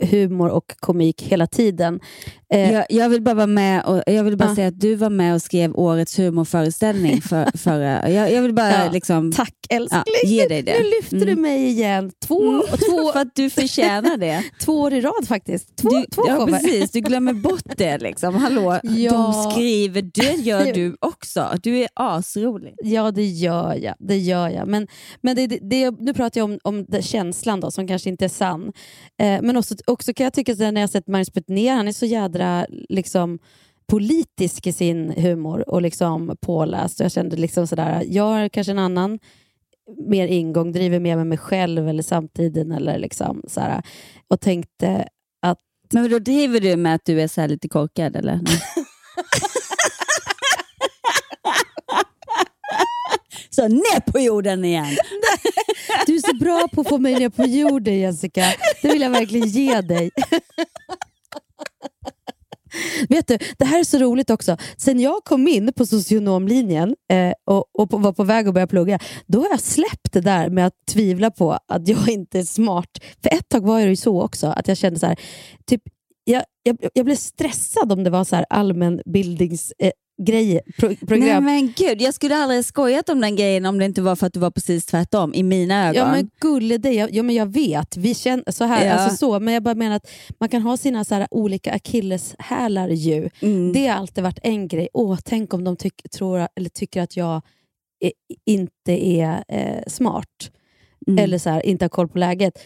[0.00, 2.00] humor och komik hela tiden.
[2.52, 4.54] Eh, Jag, jag vill bara vara med och, jag vill bara Ja.
[4.54, 8.10] säga att du var med och skrev årets humorföreställning för, förra...
[8.10, 9.32] Jag, jag vill bara Ja, liksom...
[9.32, 10.02] Tack älskling!
[10.22, 10.72] Ja, ge dig det.
[10.78, 11.42] Nu lyfter du Mm.
[11.42, 12.12] mig igen.
[12.26, 12.34] Två,
[12.72, 14.42] och två, för att du förtjänar det.
[14.64, 15.76] två år i rad faktiskt.
[15.76, 16.90] Två, Du, två ja, precis.
[16.90, 17.98] Du glömmer bort det.
[17.98, 18.34] Liksom.
[18.34, 19.12] Hallå, Ja.
[19.12, 20.02] de skriver.
[20.02, 21.50] Det gör du också.
[21.62, 22.74] Du är asrolig.
[22.84, 23.94] Ja, det gör jag.
[23.98, 24.68] Det gör jag.
[24.68, 24.86] Men,
[25.20, 28.28] men det, det, det, nu pratar jag om, om känslan då, som kanske inte är
[28.28, 28.72] sann.
[29.20, 31.92] Eh, men också, också kan jag tycka att när jag sett Magnus Betnér, han är
[31.92, 33.38] så jädra liksom,
[33.86, 37.00] politisk i sin humor och liksom påläst.
[37.00, 39.18] Jag kände liksom sådär, jag har kanske en annan
[40.06, 43.82] mer ingång, driver mer med mig själv eller samtiden eller liksom sådär,
[44.28, 45.08] och tänkte
[45.42, 45.58] att
[45.92, 48.40] Men då driver du med att du är så lite korkad eller?
[53.56, 54.96] så ner på jorden igen.
[56.06, 58.44] du är så bra på att få mig ner på jorden Jessica.
[58.82, 60.10] Det vill jag verkligen ge dig.
[63.08, 64.56] Vet du, det här är så roligt också.
[64.76, 68.66] Sen jag kom in på socionomlinjen eh, och, och på, var på väg att börja
[68.66, 72.42] plugga, då har jag släppt det där med att tvivla på att jag inte är
[72.42, 72.90] smart.
[73.22, 75.16] För ett tag var det ju så också, att jag kände så här,
[75.66, 75.82] typ,
[76.24, 79.72] jag, jag, jag blev stressad om det var så här allmänbildnings...
[79.78, 79.90] Eh,
[80.22, 81.44] grejer, pro, program.
[81.44, 84.26] Nej men gud, jag skulle aldrig skojat om den grejen om det inte var för
[84.26, 85.94] att du var precis tvärtom i mina ögon.
[85.94, 87.96] Ja men gulle dig, jag, ja, men jag vet.
[87.96, 88.92] Vi känner så här, Ja.
[88.92, 90.10] alltså så, men jag bara menar att
[90.40, 93.30] man kan ha sina så här olika akilleshälar ju.
[93.40, 93.72] Mm.
[93.72, 94.88] Det har alltid varit en grej.
[94.92, 97.42] Åh, tänk om de tyck, tror, eller tycker att jag
[98.00, 98.12] är,
[98.46, 100.50] inte är eh, smart.
[101.06, 101.24] Mm.
[101.24, 102.58] Eller så här, inte har koll på läget.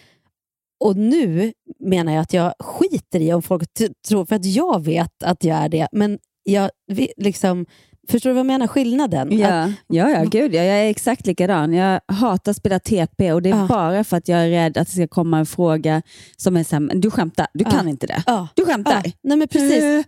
[0.85, 3.65] Och nu menar jag att jag skiter i om folk
[4.09, 5.89] tror, för att jag vet att jag är det.
[5.93, 6.71] Men jag
[7.17, 7.67] liksom,
[8.09, 8.67] förstår du vad jag menar?
[8.67, 9.39] Skillnaden?
[9.39, 10.63] Ja, Att, ja, ja gud ja.
[10.63, 11.73] Jag är exakt likadan.
[11.73, 13.67] Jag hatar att spela TP och det är Ja.
[13.69, 16.03] bara för att jag är rädd att det ska komma en fråga
[16.37, 17.71] som är såhär, du skämtar, du Ja.
[17.71, 18.23] kan inte det.
[18.27, 18.49] ja.
[18.55, 19.01] Du skämtar.
[19.05, 19.83] Ja, nej men precis.
[19.83, 20.05] Eh,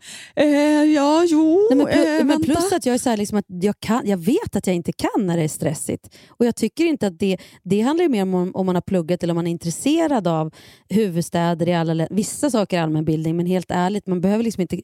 [0.47, 3.45] eh, ja, jo, Nej, men, pl- eh, men plus att jag är så liksom att
[3.49, 6.09] jag, kan, jag vet att jag inte kan när det är stressigt.
[6.29, 9.23] Och jag tycker inte att det, det handlar ju mer om om man har pluggat
[9.23, 10.51] eller om man är intresserad av
[10.89, 14.81] huvudstäder i alla Vissa saker är allmänbildning, men helt ärligt, man behöver liksom inte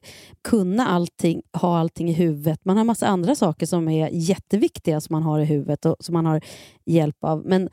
[0.48, 2.64] kunna allting, ha allting i huvudet.
[2.64, 6.12] Man har massa andra saker som är jätteviktiga som man har i huvudet och som
[6.12, 6.40] man har
[6.86, 7.42] hjälp av.
[7.46, 7.68] Men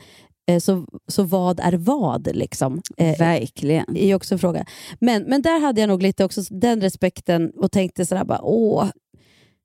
[0.48, 2.36] eh, så, så vad är vad?
[2.36, 2.82] Liksom?
[2.98, 3.98] Eh, Verkligen.
[3.98, 4.66] är också en fråga.
[5.00, 8.90] Men, men där hade jag nog lite också den respekten och tänkte sådär bara åh.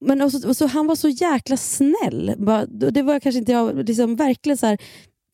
[0.04, 2.34] Men och så, och så, han var så jäkla snäll.
[2.38, 4.78] Bara, det var kanske inte jag, liksom verkligen så här,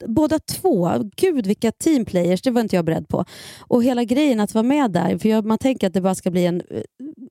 [0.07, 3.25] båda två, gud vilka teamplayers, det var inte jag beredd på.
[3.61, 6.31] Och hela grejen att vara med där, för jag, man tänker att det bara ska
[6.31, 6.83] bli en eh,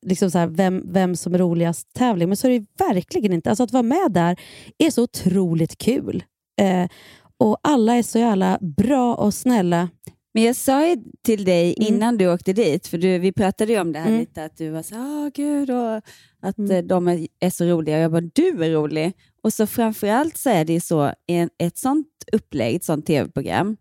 [0.02, 3.50] liksom så här, vem, vem som är roligast tävling, men så är det verkligen inte.
[3.50, 4.40] Alltså att vara med där
[4.78, 6.24] är så otroligt kul.
[6.62, 6.88] Eh,
[7.38, 9.90] och alla är så jävla bra och snälla.
[10.34, 11.94] Men jag sa ju till dig Mm.
[11.94, 14.20] innan du åkte dit, för du, vi pratade ju om det här Mm.
[14.20, 15.96] lite, att du var så ah gud, och
[16.42, 16.72] att Mm.
[16.72, 17.98] eh, de är, är så roliga.
[18.00, 19.14] Jag bara, du är rolig.
[19.46, 23.78] Och så framförallt så är det så, i ett sånt upplägg, ett sånt tv-program,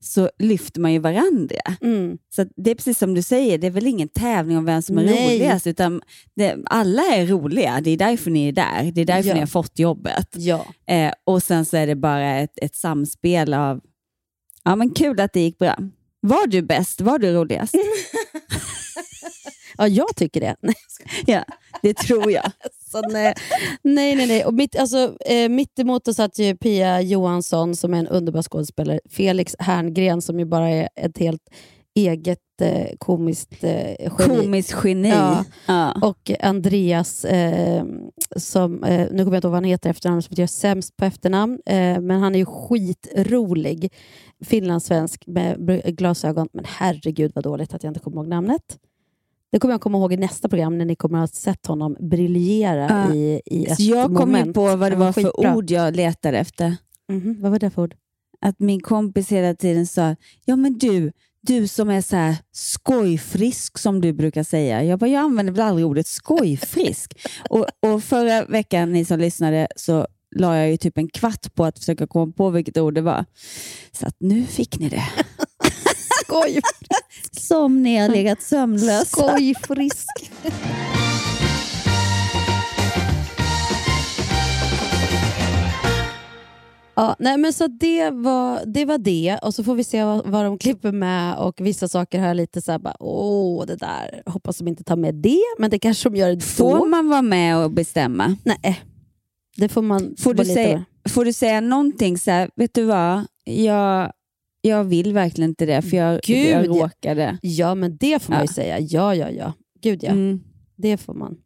[0.00, 1.56] så lyfter man ju varandra.
[1.80, 2.18] Mm.
[2.34, 4.98] Så det är precis som du säger, det är väl ingen tävling om vem som
[4.98, 5.36] är Nej.
[5.36, 6.02] roligast, utan
[6.36, 7.80] det, alla är roliga.
[7.80, 8.92] Det är därför ni är där.
[8.94, 9.34] Det är därför Ja.
[9.34, 10.28] ni har fått jobbet.
[10.36, 10.66] Ja.
[10.86, 13.80] Eh, och sen så är det bara ett, ett samspel av,
[14.64, 15.76] ja men kul att det gick bra.
[16.20, 17.00] Var du bäst?
[17.00, 17.74] Var du roligast?
[19.78, 20.56] Ja, jag tycker det.
[21.26, 21.44] ja,
[21.82, 22.50] det tror jag.
[22.94, 23.34] Så nej,
[23.82, 24.26] nej, nej.
[24.26, 24.44] nej.
[24.44, 28.42] Och mitt, alltså, eh, mitt emot oss satt ju Pia Johansson som är en underbar
[28.42, 29.00] skådespelare.
[29.10, 31.42] Felix Herngren som ju bara är ett helt
[31.94, 34.36] eget eh, komiskt eh, geni.
[34.40, 35.08] Komiskt geni.
[35.08, 35.44] Ja.
[35.66, 35.94] Ja.
[36.02, 37.84] Och Andreas, eh,
[38.36, 40.96] som, eh, nu kommer jag inte ihåg vad han heter efternamn, som jag är sämst
[40.96, 43.92] på efternamn, eh, men han är ju skitrolig.
[44.44, 48.78] Finlandssvensk med glasögon, men herregud vad dåligt att jag inte kommer ihåg namnet.
[49.54, 51.96] Det kommer jag komma ihåg i nästa program när ni kommer att ha sett honom
[52.00, 53.14] briljera Ja.
[53.14, 54.54] i, i ett Så jag kom ju moment.
[54.54, 55.56] på vad det var för skitbra.
[55.56, 56.76] ord jag letade efter.
[57.12, 57.94] Mhm, Vad var det för ord?
[58.40, 63.78] Att min kompis hela tiden sa, ja men du, du som är så här skojfrisk
[63.78, 64.84] som du brukar säga.
[64.84, 67.18] Jag bara, jag använder väl aldrig ordet skojfrisk.
[67.50, 71.64] och, och förra veckan, ni som lyssnade, så la jag ju typ en kvart på
[71.64, 73.24] att försöka komma på vilket ord det var.
[73.92, 75.04] Så att nu fick ni det.
[76.24, 76.60] Skoj!
[77.40, 79.04] Som ni har legat sömnlösa.
[79.04, 80.30] Skojfrisk.
[86.96, 90.26] Ja, nej, men så det var, det var det och så får vi se vad,
[90.26, 93.76] vad de klipper med och vissa saker har jag lite så här bara, åh det
[93.76, 96.84] där, hoppas de inte tar med det, men det kanske de gör Får då.
[96.84, 98.36] man vara med och bestämma?
[98.44, 98.80] Nej,
[99.56, 103.26] det får man Får du, säga, får du säga någonting så här, vet du vad,
[103.44, 104.12] jag,
[104.68, 106.68] jag vill verkligen inte det för jag, Gud, jag ja.
[106.68, 107.38] råkade.
[107.42, 108.52] Ja, men det får man ju Ja.
[108.54, 108.78] säga.
[108.80, 109.52] Ja, ja, ja.
[109.80, 110.10] Gud ja.
[110.10, 110.40] Mm.
[110.76, 111.36] Det får man.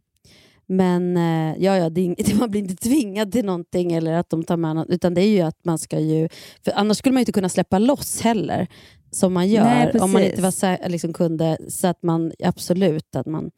[0.66, 4.56] Men eh, ja, ja, det man blir inte tvingad till någonting eller att de tar
[4.56, 6.28] med något, utan det är ju att man ska ju...
[6.64, 8.66] För annars skulle man ju inte kunna släppa loss heller,
[9.10, 9.64] som man gör.
[9.64, 13.50] Nej, om man inte var liksom kunde, så att man absolut att man,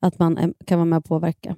[0.00, 1.56] att man eh, kan vara med och påverka.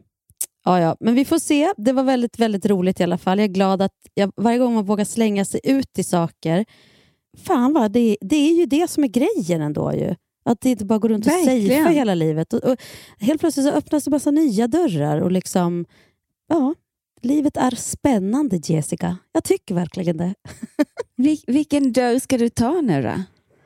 [0.65, 0.97] Ja, ja.
[1.01, 1.73] Men vi får se.
[1.77, 3.39] Det var väldigt, väldigt roligt i alla fall.
[3.39, 6.65] Jag är glad att jag, varje gång man vågar slänga sig ut i saker,
[7.45, 9.93] fan vad det, det är ju det som är grejen ändå.
[9.93, 10.15] Ju.
[10.45, 12.53] Att det inte bara går runt och safea hela livet.
[12.53, 12.77] Och, och
[13.19, 15.21] helt plötsligt så öppnas det massa nya dörrar.
[15.21, 15.87] Och liksom,
[16.49, 16.75] ja,
[17.23, 19.17] livet är spännande, Jessica.
[19.33, 20.35] Jag tycker verkligen det.
[21.17, 23.23] Vil, vilken dörr ska du ta nu då?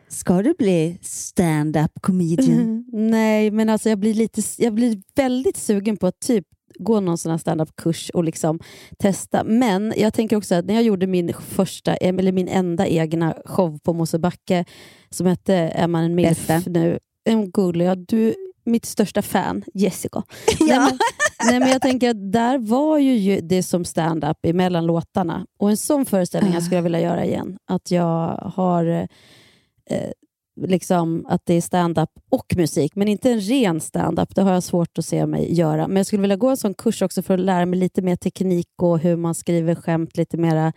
[0.08, 2.60] Ska du bli stand-up comedian?
[2.60, 2.84] Mm.
[3.10, 6.46] Nej, men alltså jag blir, lite, jag blir väldigt sugen på att typ
[6.78, 8.60] gå någon sån här stand-up-kurs och liksom
[8.98, 9.44] testa.
[9.44, 13.78] Men jag tänker också att när jag gjorde min första, eller min enda egna show
[13.78, 14.64] på Mosebacke
[15.10, 16.70] som hette Är man en milf Bästa.
[16.70, 16.98] nu?
[17.24, 20.22] En gullig, ja, du mitt största fan, Jessica.
[20.60, 20.98] nej, men,
[21.44, 25.46] nej, men jag tänker att där var ju det som stand-up emellan låtarna.
[25.58, 27.58] Och en sån föreställning jag skulle jag vilja göra igen.
[27.66, 29.08] Att jag har
[29.90, 30.10] eh,
[30.60, 34.34] liksom att det är stand-up och musik, men inte en ren stand-up.
[34.34, 35.88] Det har jag svårt att se mig göra.
[35.88, 38.16] Men jag skulle vilja gå en sån kurs också för att lära mig lite mer
[38.16, 40.72] teknik och hur man skriver skämt lite mera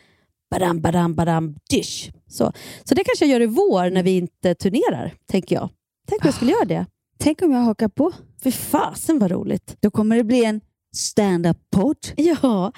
[0.51, 2.11] badam, badam, badam, dish.
[2.27, 2.53] Så.
[2.83, 5.69] så det kanske jag gör i vår när vi inte turnerar, tänker jag.
[6.07, 6.85] Tänk om jag skulle göra det.
[7.17, 8.11] Tänk om jag hakar på.
[8.43, 9.77] För fasen vad roligt.
[9.79, 10.61] Då kommer det bli en
[10.95, 11.97] stand-up-podd.
[12.15, 12.71] Ja,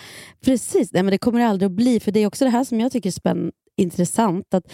[0.46, 0.94] precis.
[0.94, 2.80] Nej, men det kommer det aldrig att bli, för det är också det här som
[2.80, 4.54] jag tycker är spänn intressant.
[4.54, 4.72] Att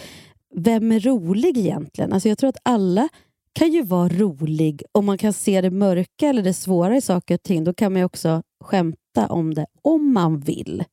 [0.56, 2.12] vem är rolig egentligen?
[2.12, 3.08] Alltså jag tror att alla
[3.52, 7.34] kan ju vara rolig om man kan se det mörka eller det svåra i saker
[7.34, 7.64] och ting.
[7.64, 10.84] Då kan man ju också skämta om det om man vill.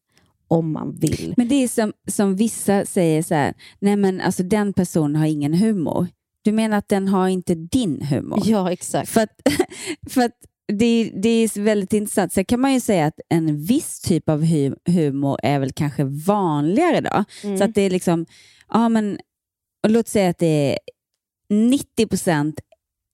[0.48, 1.34] Om man vill.
[1.38, 5.26] Men det är som, som vissa säger så här, nej men alltså den personen har
[5.26, 6.08] ingen humor.
[6.42, 8.40] Du menar att den har inte din humor?
[8.46, 9.10] Ja, exakt.
[9.10, 9.42] För att,
[10.10, 10.36] för att
[10.68, 12.34] det, det är väldigt intressant.
[12.34, 16.04] Sen kan man ju säga att en viss typ av hu- humor är väl kanske
[16.04, 17.24] vanligare då.
[17.44, 17.58] Mm.
[17.58, 18.26] Så att det är liksom,
[18.70, 19.20] ja men,
[19.84, 20.80] och låt säga att det är
[21.50, 22.60] 90 procent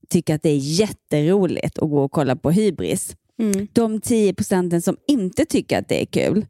[0.08, 3.16] tycker att det är jätteroligt att gå och kolla på hybris.
[3.38, 3.68] Mm.
[3.72, 6.46] De 10 procenten som inte tycker att det är kul,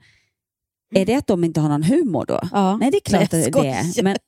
[0.95, 2.41] är det att de inte har någon humor då?
[2.53, 2.77] Ja.
[2.77, 4.03] Nej, det är klart Nej, att det är.
[4.03, 4.17] Men...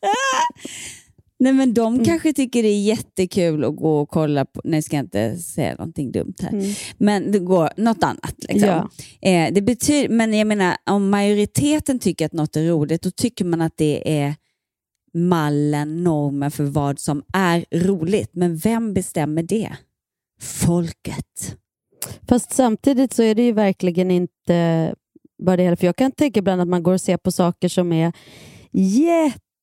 [1.40, 2.04] Nej, men de Mm.
[2.04, 5.74] kanske tycker det är jättekul att gå och kolla på, nej ska jag inte säga
[5.74, 6.72] någonting dumt här, Mm.
[6.98, 8.34] men det går något annat.
[8.48, 8.68] Liksom.
[8.68, 8.90] Ja.
[9.30, 13.44] Eh, det betyder, men jag menar, om majoriteten tycker att något är roligt, då tycker
[13.44, 14.34] man att det är
[15.14, 18.30] mallen, normen för vad som är roligt.
[18.32, 19.70] Men vem bestämmer det?
[20.40, 21.56] Folket.
[22.28, 24.94] Fast samtidigt så är det ju verkligen inte
[25.42, 25.76] bara det heller.
[25.76, 28.12] För jag kan tänka ibland att man går och ser på saker som är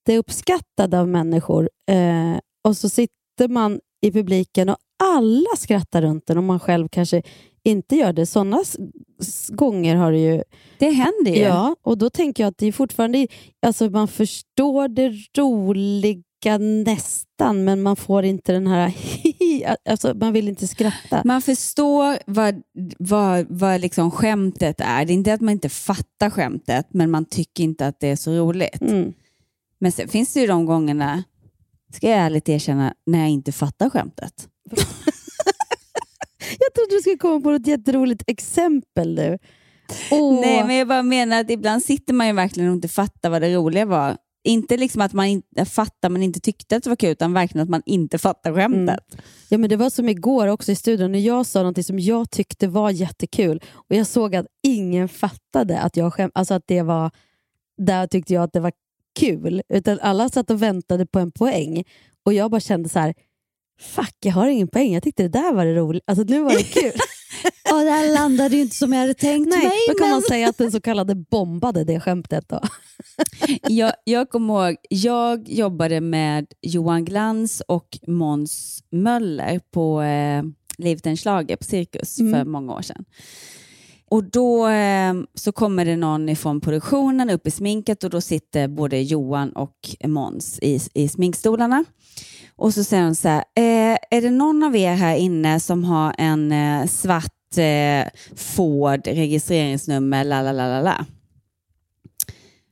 [0.08, 6.38] jätteuppskattade av människor eh, och så sitter man i publiken och alla skrattar runt den
[6.38, 7.22] och man själv kanske
[7.64, 8.26] inte gör det.
[8.26, 8.64] Sådana
[9.50, 10.44] gånger har det ju...
[10.80, 11.42] Det händer ju.
[11.42, 13.28] Ja, och då tänker jag att det är fortfarande...
[13.66, 18.94] Alltså man förstår det roliga nästan, men man får inte den här...
[19.90, 21.22] alltså man vill inte skratta.
[21.26, 22.62] Man förstår vad,
[23.00, 25.06] vad, vad liksom skämtet är.
[25.06, 28.16] Det är inte att man inte fattar skämtet, men man tycker inte att det är
[28.16, 28.82] så roligt.
[28.82, 29.14] Mm.
[29.80, 31.24] Men sen finns det ju de gångerna,
[31.94, 34.50] ska jag ärligt erkänna, när jag inte fattar skämtet.
[36.60, 39.40] Jag trodde du skulle komma på ett jätteroligt exempel nu.
[40.12, 40.42] Åh.
[40.42, 43.42] Nej, men jag bara menar att ibland sitter man ju verkligen och inte fattar vad
[43.42, 44.18] det roliga var
[44.48, 47.64] inte liksom att man inte fattar men inte tyckte att det var kul, utan verkligen
[47.64, 49.18] att man inte fattar skämtet.
[49.50, 52.30] Ja, men det var som igår också i studion när jag sa något som jag
[52.32, 56.82] tyckte var jättekul och jag såg att ingen fattade att jag skäm, alltså att det
[56.82, 57.12] var,
[57.78, 58.72] där tyckte jag att det var
[59.20, 59.62] kul.
[59.70, 61.84] Utan alla satt och väntade på en poäng
[62.26, 63.14] och jag bara kände så här,
[63.80, 64.94] fuck jag har ingen poäng.
[64.94, 66.04] Jag tyckte det där var det roligt.
[66.08, 66.92] Alltså nu var det kul.
[67.72, 69.78] Och det här landade ju inte som jag hade tänkt Nej, mig.
[69.88, 70.12] då kan men...
[70.12, 72.50] man säga att den så kallade bombade det skämtet.
[72.50, 72.62] Då.
[73.68, 80.44] jag, jag kommer ihåg, jag jobbade med Johan Glans och Måns Möller på eh,
[80.78, 81.18] Livet en
[81.58, 82.34] på Cirkus Mm.
[82.34, 83.06] för många år sedan.
[84.10, 88.68] Och då eh, så kommer det någon ifrån produktionen upp i sminket och då sitter
[88.68, 91.86] både Johan och Måns i, i sminkstolarna.
[92.56, 95.84] Och så säger hon så här, eh, är det någon av er här inne som
[95.84, 101.06] har en eh, svart eh, Ford registreringsnummer, la la la la la.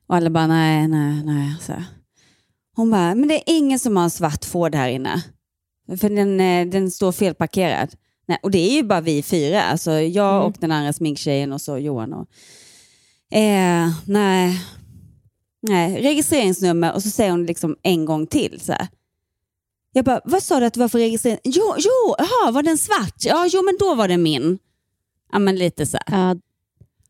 [0.07, 1.55] Och alla bara, nej, nej, nej.
[1.61, 1.73] Så.
[1.73, 1.85] här.
[2.75, 5.23] Hon bara, men det är ingen som har en svart Ford här inne.
[5.99, 7.95] För den, eh, den står felparkerad.
[8.27, 10.47] Nej, och det är ju bara vi fyra, alltså jag Mm.
[10.47, 12.13] och den andra sminktjejen och så Johan.
[12.13, 12.27] Och,
[13.37, 14.61] eh, nej.
[15.61, 18.59] nej, registreringsnummer och så säger hon liksom en gång till.
[18.61, 18.87] Så här.
[19.91, 21.39] Jag bara, vad sa du att det var för registrering?
[21.43, 23.15] Jo, jo, aha, var den svart?
[23.25, 24.59] Ja, jo, men då var det min.
[25.31, 26.27] Ja, men lite så här.
[26.27, 26.35] Ja,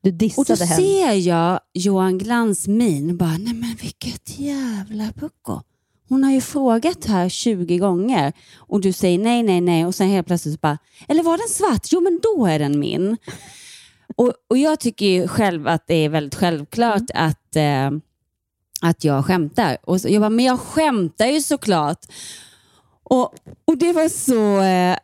[0.02, 0.82] du Och då dissade henne.
[0.82, 5.62] ser jag Johan Glans min bara, nej men vilket jävla pucko.
[6.10, 10.10] Hon har ju frågat här 20 gånger och du säger nej, nej, nej och sen
[10.10, 10.78] helt plötsligt så bara,
[11.08, 11.88] eller var den svart?
[11.92, 13.18] Jo men då är den min.
[14.16, 17.92] och, och jag tycker ju själv att det är väldigt självklart att, eh,
[18.82, 19.78] att jag skämtar.
[19.84, 22.06] Och så, jag bara, men jag skämtar ju såklart.
[23.04, 23.34] Och,
[23.66, 24.62] och det var så...
[24.62, 24.98] Eh,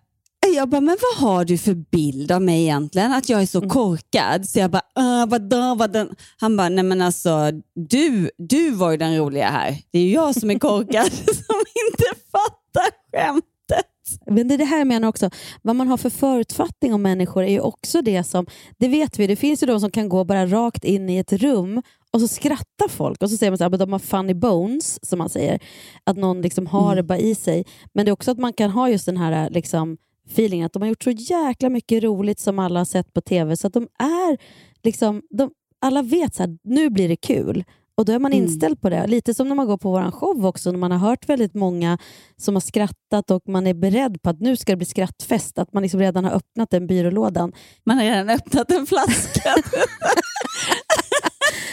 [0.48, 3.12] jag bara, men vad har du för bild av mig egentligen?
[3.12, 4.50] Att jag är så korkad.
[4.50, 6.08] Så jag bara, äh, vadå, vadå?
[6.38, 7.52] Han bara, nej men alltså
[7.90, 9.78] du, du var ju den roliga här.
[9.92, 13.86] Det är ju jag som är korkad som inte fattar skämtet.
[14.26, 15.30] Men det är det här jag menar också.
[15.62, 18.46] Vad man har för förutfattning om människor är ju också det som,
[18.78, 21.34] det vet vi, det finns ju de som kan gå bara rakt in i ett
[21.34, 21.82] rum
[22.12, 25.30] och så skrattar folk och så säger man att de har funny bones, som man
[25.30, 25.60] säger.
[26.04, 27.66] Att någon liksom har det bara i sig.
[27.94, 29.98] Men det är också att man kan ha just den här liksom,
[30.30, 33.58] feelingen att de har gjort så jäkla mycket roligt som alla har sett på tv
[33.58, 34.38] så att de är
[34.84, 35.52] liksom, de,
[35.82, 37.64] alla vet att nu blir det kul.
[37.96, 38.44] Och då är man Mm.
[38.44, 39.08] inställd på det.
[39.08, 41.98] Lite som när man går på vår show också, när man har hört väldigt många
[42.38, 45.60] som har skrattat och man är beredd på att nu ska det bli skrattfest.
[45.60, 47.52] Att man liksom redan har öppnat den byrålådan.
[47.84, 49.56] Man har redan öppnat en flaska.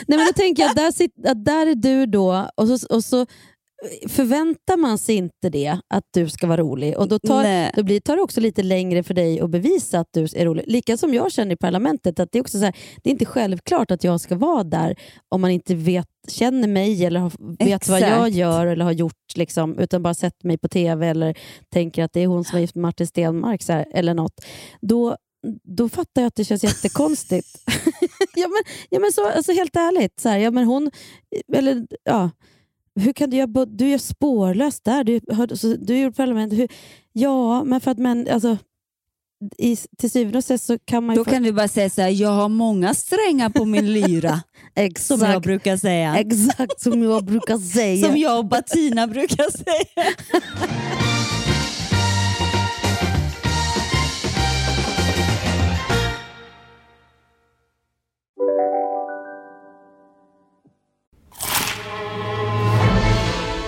[0.07, 3.05] Nej, men då tänker jag, där, sit, att där är du då och så, och
[3.05, 3.27] så
[4.09, 6.99] förväntar man sig inte det, att du ska vara rolig.
[6.99, 7.73] Och Då, tar, Nej.
[7.77, 10.65] då blir, tar det också lite längre för dig att bevisa att du är rolig.
[10.67, 13.25] Lika som jag känner i parlamentet, att det är, också så här, det är inte
[13.25, 14.97] självklart att jag ska vara där
[15.29, 17.33] om man inte vet, känner mig eller har,
[17.65, 18.35] vet vad jag Exakt.
[18.35, 21.39] gör eller har gjort, liksom, utan bara sett mig på tv eller
[21.73, 24.45] tänker att det är hon som är gift med Martin Stenmark så här, eller något.
[24.81, 25.17] Då,
[25.65, 27.49] då fattar jag att det känns jättekonstigt.
[28.35, 30.91] ja, men, ja, men så, alltså, helt ärligt, så här, ja, men hon,
[31.53, 32.31] eller, ja,
[32.99, 36.59] hur kan du göra, du gör spårlöst där, du, har, du gjorde parlamentet.
[36.59, 36.69] Hur,
[37.13, 38.57] ja, men för att men, alltså,
[39.59, 42.03] i, till syvende och sist så kan man Då få- kan du bara säga så
[42.03, 44.41] här, jag har många strängar på min lyra.
[44.75, 45.21] Exakt.
[45.21, 46.17] Som jag brukar säga.
[46.17, 48.07] Exakt som jag brukar säga.
[48.07, 50.15] Som jag och Bettina brukar säga.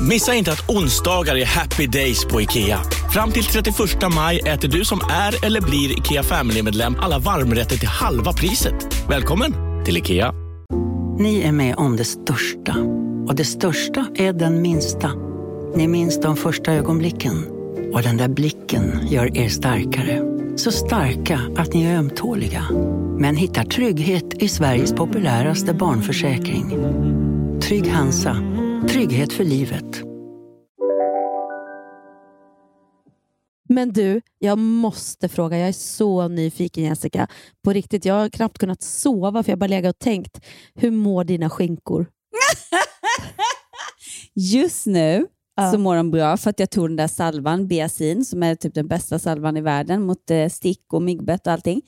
[0.00, 2.78] Missa inte att onsdagar är happy days på IKEA.
[3.12, 3.76] Fram till 31
[4.14, 8.74] maj äter du som är eller blir IKEA Family-medlem alla varmrätter till halva priset.
[9.08, 9.52] Välkommen
[9.84, 10.32] till IKEA.
[11.18, 12.74] Ni är med om det största.
[13.28, 15.10] Och det största är den minsta.
[15.74, 17.46] Ni minns de första ögonblicken.
[17.92, 20.22] Och den där blicken gör er starkare.
[20.56, 22.64] Så starka att ni är ömtåliga.
[23.18, 26.76] Men hittar trygghet i Sveriges populäraste barnförsäkring.
[27.60, 28.57] Trygg Hansa.
[28.86, 30.02] Trygghet för livet.
[33.68, 35.58] Men du, jag måste fråga.
[35.58, 37.28] Jag är så nyfiken Jessica.
[37.64, 40.40] På riktigt, jag har knappt kunnat sova för jag bara legat och tänkt.
[40.74, 42.06] Hur mår dina skinkor?
[44.34, 45.26] Just nu
[45.72, 48.74] så mår de bra för att jag tog den där salvan, Biasin, som är typ
[48.74, 51.82] den bästa salvan i världen mot eh, stick och myggbett och allting.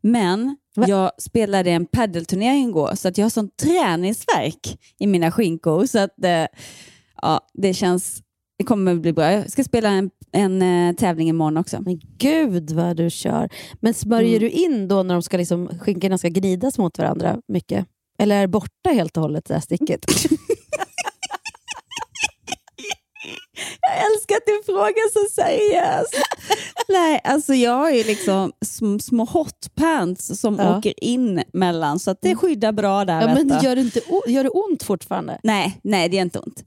[0.00, 0.56] Men
[0.86, 5.86] jag spelade en paddelturnering igår så att jag har sån träningsverk i mina skinkor.
[5.86, 6.46] Så att eh,
[7.22, 8.22] ja, det känns...
[8.58, 9.32] Det kommer bli bra.
[9.32, 11.80] Jag ska spela en, en eh, tävling imorgon också.
[11.80, 13.48] Men gud vad du kör.
[13.80, 14.40] Men smörjer Mm.
[14.40, 17.86] du in då när de ska liksom, skinkorna ska gnidas mot varandra mycket?
[18.18, 20.00] Eller är det borta helt och hållet det här sticket?
[23.80, 26.14] Jag älskar att du frågar så seriöst.
[26.88, 30.78] Nej, alltså jag har ju liksom sm- små hotpants som Ja.
[30.78, 33.20] åker in mellan så att det skyddar bra där.
[33.20, 35.40] ja, men gör det, inte, gör det ont fortfarande?
[35.42, 36.64] Nej, nej, det är inte ont.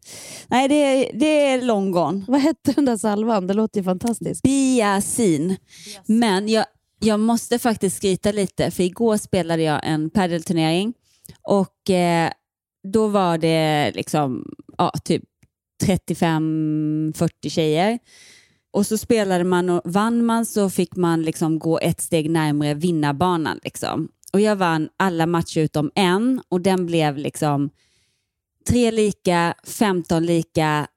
[0.47, 2.25] Nej, det är, det är long gone.
[2.27, 3.47] Vad hette den där salvan?
[3.47, 4.41] Det låter ju fantastiskt.
[4.41, 5.57] Biasin.
[6.05, 6.65] Men jag,
[6.99, 10.93] jag måste faktiskt skryta lite, för igår spelade jag en paddelturnering
[11.47, 12.31] och eh,
[12.93, 14.45] då var det liksom
[14.77, 15.23] ja, typ
[15.81, 17.99] 35-40 tjejer.
[18.73, 22.73] Och så spelade man och vann man så fick man liksom gå ett steg närmare
[22.73, 23.59] vinnarbanan.
[23.63, 24.09] Liksom.
[24.33, 27.69] Och jag vann alla matcher utom en och den blev liksom
[28.69, 30.87] tre lika, 15 lika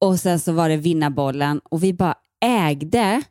[0.00, 3.22] och sen så var det vinnarbollen och vi bara ägde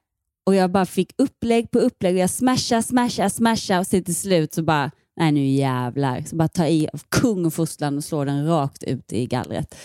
[0.46, 4.16] och jag bara fick upplägg på upplägg och jag smashade, smashade, smashade och så till
[4.16, 8.04] slut så bara, nej nu jävlar, så bara ta i av kung och fosterland och
[8.04, 9.76] slå den rakt ut i gallret.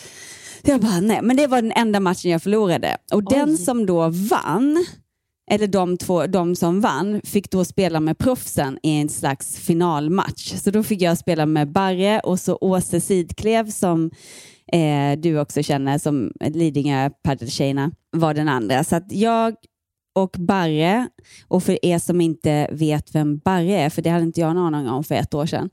[0.68, 2.96] Jag bara, nej, men det var den enda matchen jag förlorade.
[3.12, 4.86] Och den som då vann,
[5.50, 10.54] eller de två de som vann, fick då spela med proffsen i en slags finalmatch.
[10.54, 14.10] Så då fick jag spela med Barre och så Åse Sidklev som
[14.72, 18.84] eh, du också känner som Lidingö padeltjejerna var den andra.
[18.84, 19.54] Så att jag
[20.14, 21.08] och Barre,
[21.48, 24.74] och för er som inte vet vem Barre är, för det hade inte jag någon
[24.74, 25.70] aning om för ett år sedan,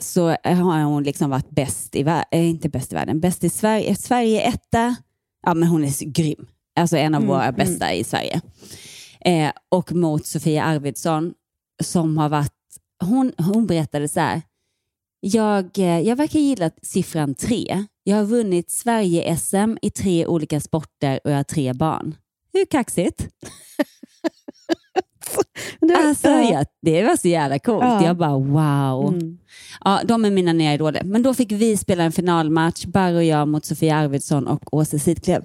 [0.00, 3.48] så har hon liksom varit bäst i världen, äh, inte bäst i världen, bäst i
[3.48, 4.96] Sverige, Sverige etta.
[5.46, 6.46] Ja, men hon är grym.
[6.80, 7.56] Alltså en av Mm, våra mm.
[7.56, 8.40] bästa i Sverige.
[9.20, 11.34] Eh, och mot Sofia Arvidsson
[11.82, 12.52] som har varit,
[13.04, 14.42] hon, hon berättade så här,
[15.20, 17.84] jag, eh, jag verkar gilla siffran tre.
[18.02, 22.14] Jag har vunnit Sverige-SM i tre olika sporter och jag har tre barn.
[22.52, 23.28] Hur kaxigt?
[25.96, 26.64] alltså, ja.
[26.82, 27.84] det var så jävla coolt.
[27.84, 28.04] Ja.
[28.04, 29.14] Jag bara wow.
[29.14, 29.38] Mm.
[29.84, 31.02] Ja, de är mina nya idoler.
[31.04, 34.98] Men då fick vi spela en finalmatch, Barry och jag mot Sofia Arvidsson och Åse
[34.98, 35.44] Sidklev.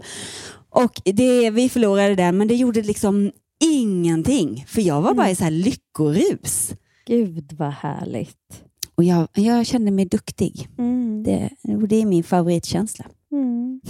[0.70, 3.32] Och det, vi förlorade den, men det gjorde liksom
[3.64, 4.66] ingenting.
[4.68, 6.72] För jag var bara i så här lyckorus.
[7.08, 8.64] Gud vad härligt.
[8.96, 10.70] Och jag, jag kände mig duktig.
[10.78, 11.24] Mm.
[11.24, 11.50] Det,
[11.82, 13.06] och det är min favoritkänsla.
[13.32, 13.82] Mm.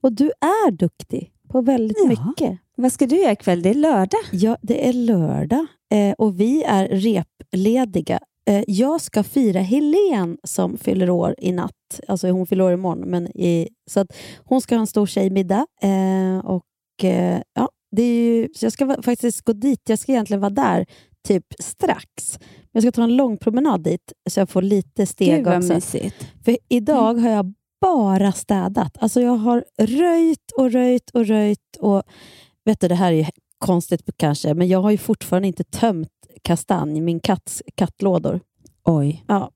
[0.00, 2.08] Och du är duktig på väldigt Ja.
[2.08, 2.58] mycket.
[2.80, 3.62] Vad ska du göra ikväll?
[3.62, 4.20] Det är lördag.
[4.32, 8.20] Ja, det är lördag eh, och vi är replediga.
[8.48, 12.00] Eh, jag ska fira Helen som fyller år i natt.
[12.08, 13.10] Alltså hon fyller år imorgon.
[13.10, 15.66] Men i, så att hon ska ha en stor tjejmiddag.
[15.82, 19.80] Eh, och, eh, ja, det är ju, så jag ska faktiskt gå dit.
[19.88, 20.86] Jag ska egentligen vara där
[21.28, 22.38] typ strax.
[22.40, 25.56] Men jag ska ta en lång promenad dit så jag får lite steg Gud vad
[25.56, 25.74] också.
[25.74, 26.26] mysigt.
[26.44, 28.96] För idag har jag bara städat.
[29.00, 31.76] Alltså jag har röjt och röjt och röjt.
[31.78, 32.02] Och,
[32.68, 36.08] vet du, det här är konstigt kanske, men jag har ju fortfarande inte tömt
[36.42, 38.40] kastanj, min katts kattlådor.
[38.84, 39.24] Oj.
[39.28, 39.50] Ja.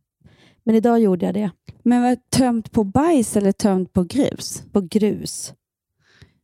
[0.64, 1.50] Men idag gjorde jag det.
[1.82, 4.62] Men var tömt på bajs eller tömt på grus?
[4.72, 5.52] På grus.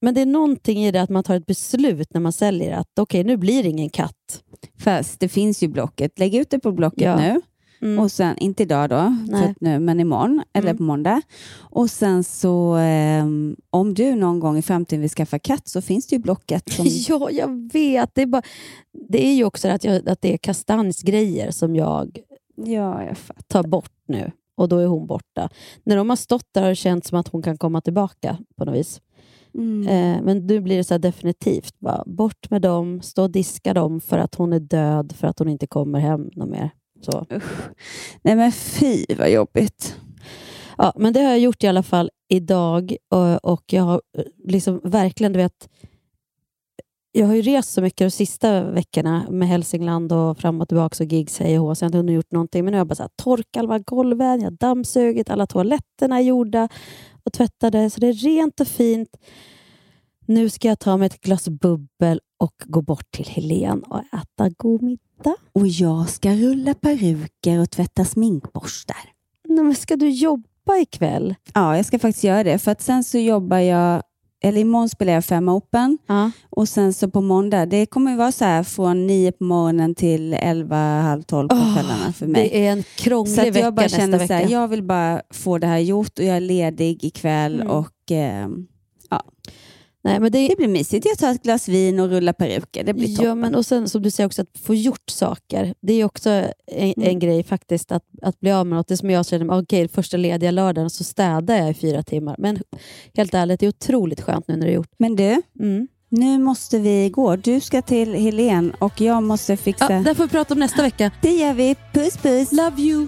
[0.00, 2.98] Men det är någonting i det att man tar ett beslut när man säljer att
[3.00, 4.42] okej, nu blir det ingen katt.
[4.78, 6.18] Fast det finns ju Blocket.
[6.18, 7.16] Lägg ut det på Blocket Ja.
[7.16, 7.40] nu.
[7.82, 7.98] Mm.
[7.98, 9.16] Och sen, inte idag då,
[9.60, 10.76] nu, men imorgon eller Mm.
[10.76, 11.22] på måndag.
[11.60, 16.06] Och sen så, ehm, om du någon gång i framtiden vill skaffa katt så finns
[16.06, 16.72] det ju Blocket.
[16.72, 18.14] Som, Ja, jag vet.
[18.14, 18.42] Det är, bara,
[19.08, 22.18] det är ju också att, jag, att det är kastanjsgrejer som jag
[22.56, 23.42] ja, jag fattar.
[23.48, 24.30] tar bort nu.
[24.56, 25.48] Och då är hon borta.
[25.84, 28.64] När de har stått där har det känts som att hon kan komma tillbaka på
[28.64, 29.00] något vis.
[29.54, 29.88] Mm.
[29.88, 31.74] Eh, men nu blir det så definitivt.
[31.78, 35.38] Bara, bort med dem, stå och diska dem för att hon är död, för att
[35.38, 36.70] hon inte kommer hem något mer.
[37.04, 37.26] Så.
[38.22, 39.96] Nej men fy vad jobbigt.
[40.78, 44.24] Ja, men det har jag gjort i alla fall idag eh, och, jag har eh,
[44.44, 45.68] liksom verkligen, du vet,
[47.12, 51.04] jag har ju rest så mycket de sista veckorna med Hälsingland och fram och tillbaka
[51.04, 52.64] och gigs hej och hå, så jag har inte hunnit gjort någonting.
[52.64, 56.16] Men nu har jag bara så här, torkat alla golven, jag har dammsugit, alla toaletterna
[56.16, 56.68] är gjorda
[57.24, 59.16] och tvättade, så det är rent och fint.
[60.26, 64.50] Nu ska jag ta mig ett glas bubbel och gå bort till Helen och äta
[64.56, 65.36] god middag.
[65.52, 68.96] Och jag ska rulla peruker och tvätta sminkborstar.
[69.48, 71.34] Nej, men ska du jobba ikväll?
[71.54, 72.58] Ja, jag ska faktiskt göra det.
[72.58, 74.02] För att sen så jobbar jag,
[74.44, 75.98] eller imorgon spelar jag fem open
[76.50, 79.94] och sen så på måndag, det kommer ju vara så här från nio på morgonen
[79.94, 82.48] till elva, halv tolv på Åh, kvällarna för mig.
[82.48, 84.26] Det är en krånglig Så att vecka jag bara nästa känner vecka.
[84.28, 87.70] så här, jag vill bara få det här gjort och jag är ledig ikväll Mm.
[87.70, 88.48] och eh,
[89.10, 89.22] ja.
[90.04, 90.48] Nej, men det...
[90.48, 91.06] det blir mysigt.
[91.06, 92.84] Jag tar ett glas vin och rullar peruker.
[92.84, 93.24] Det blir toppen.
[93.28, 95.74] Ja, men och sen som du säger också att få gjort saker.
[95.80, 97.18] Det är också en, en Mm.
[97.18, 98.88] grej faktiskt att, att bli av med något.
[98.88, 102.34] Det är som jag känner, okej, första lediga lördagen så städar jag i fyra timmar.
[102.38, 102.58] Men
[103.16, 104.90] helt ärligt, det är otroligt skönt nu när det är gjort.
[104.98, 105.88] Men du, Mm.
[106.08, 107.36] nu måste vi gå.
[107.36, 109.92] Du ska till Helen och jag måste fixa...
[109.92, 111.10] Ja, det får vi prata om nästa vecka.
[111.22, 111.74] Det gör vi.
[111.92, 112.52] Puss puss.
[112.52, 113.06] Love you.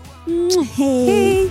[0.77, 1.07] Hej.
[1.07, 1.51] Hej.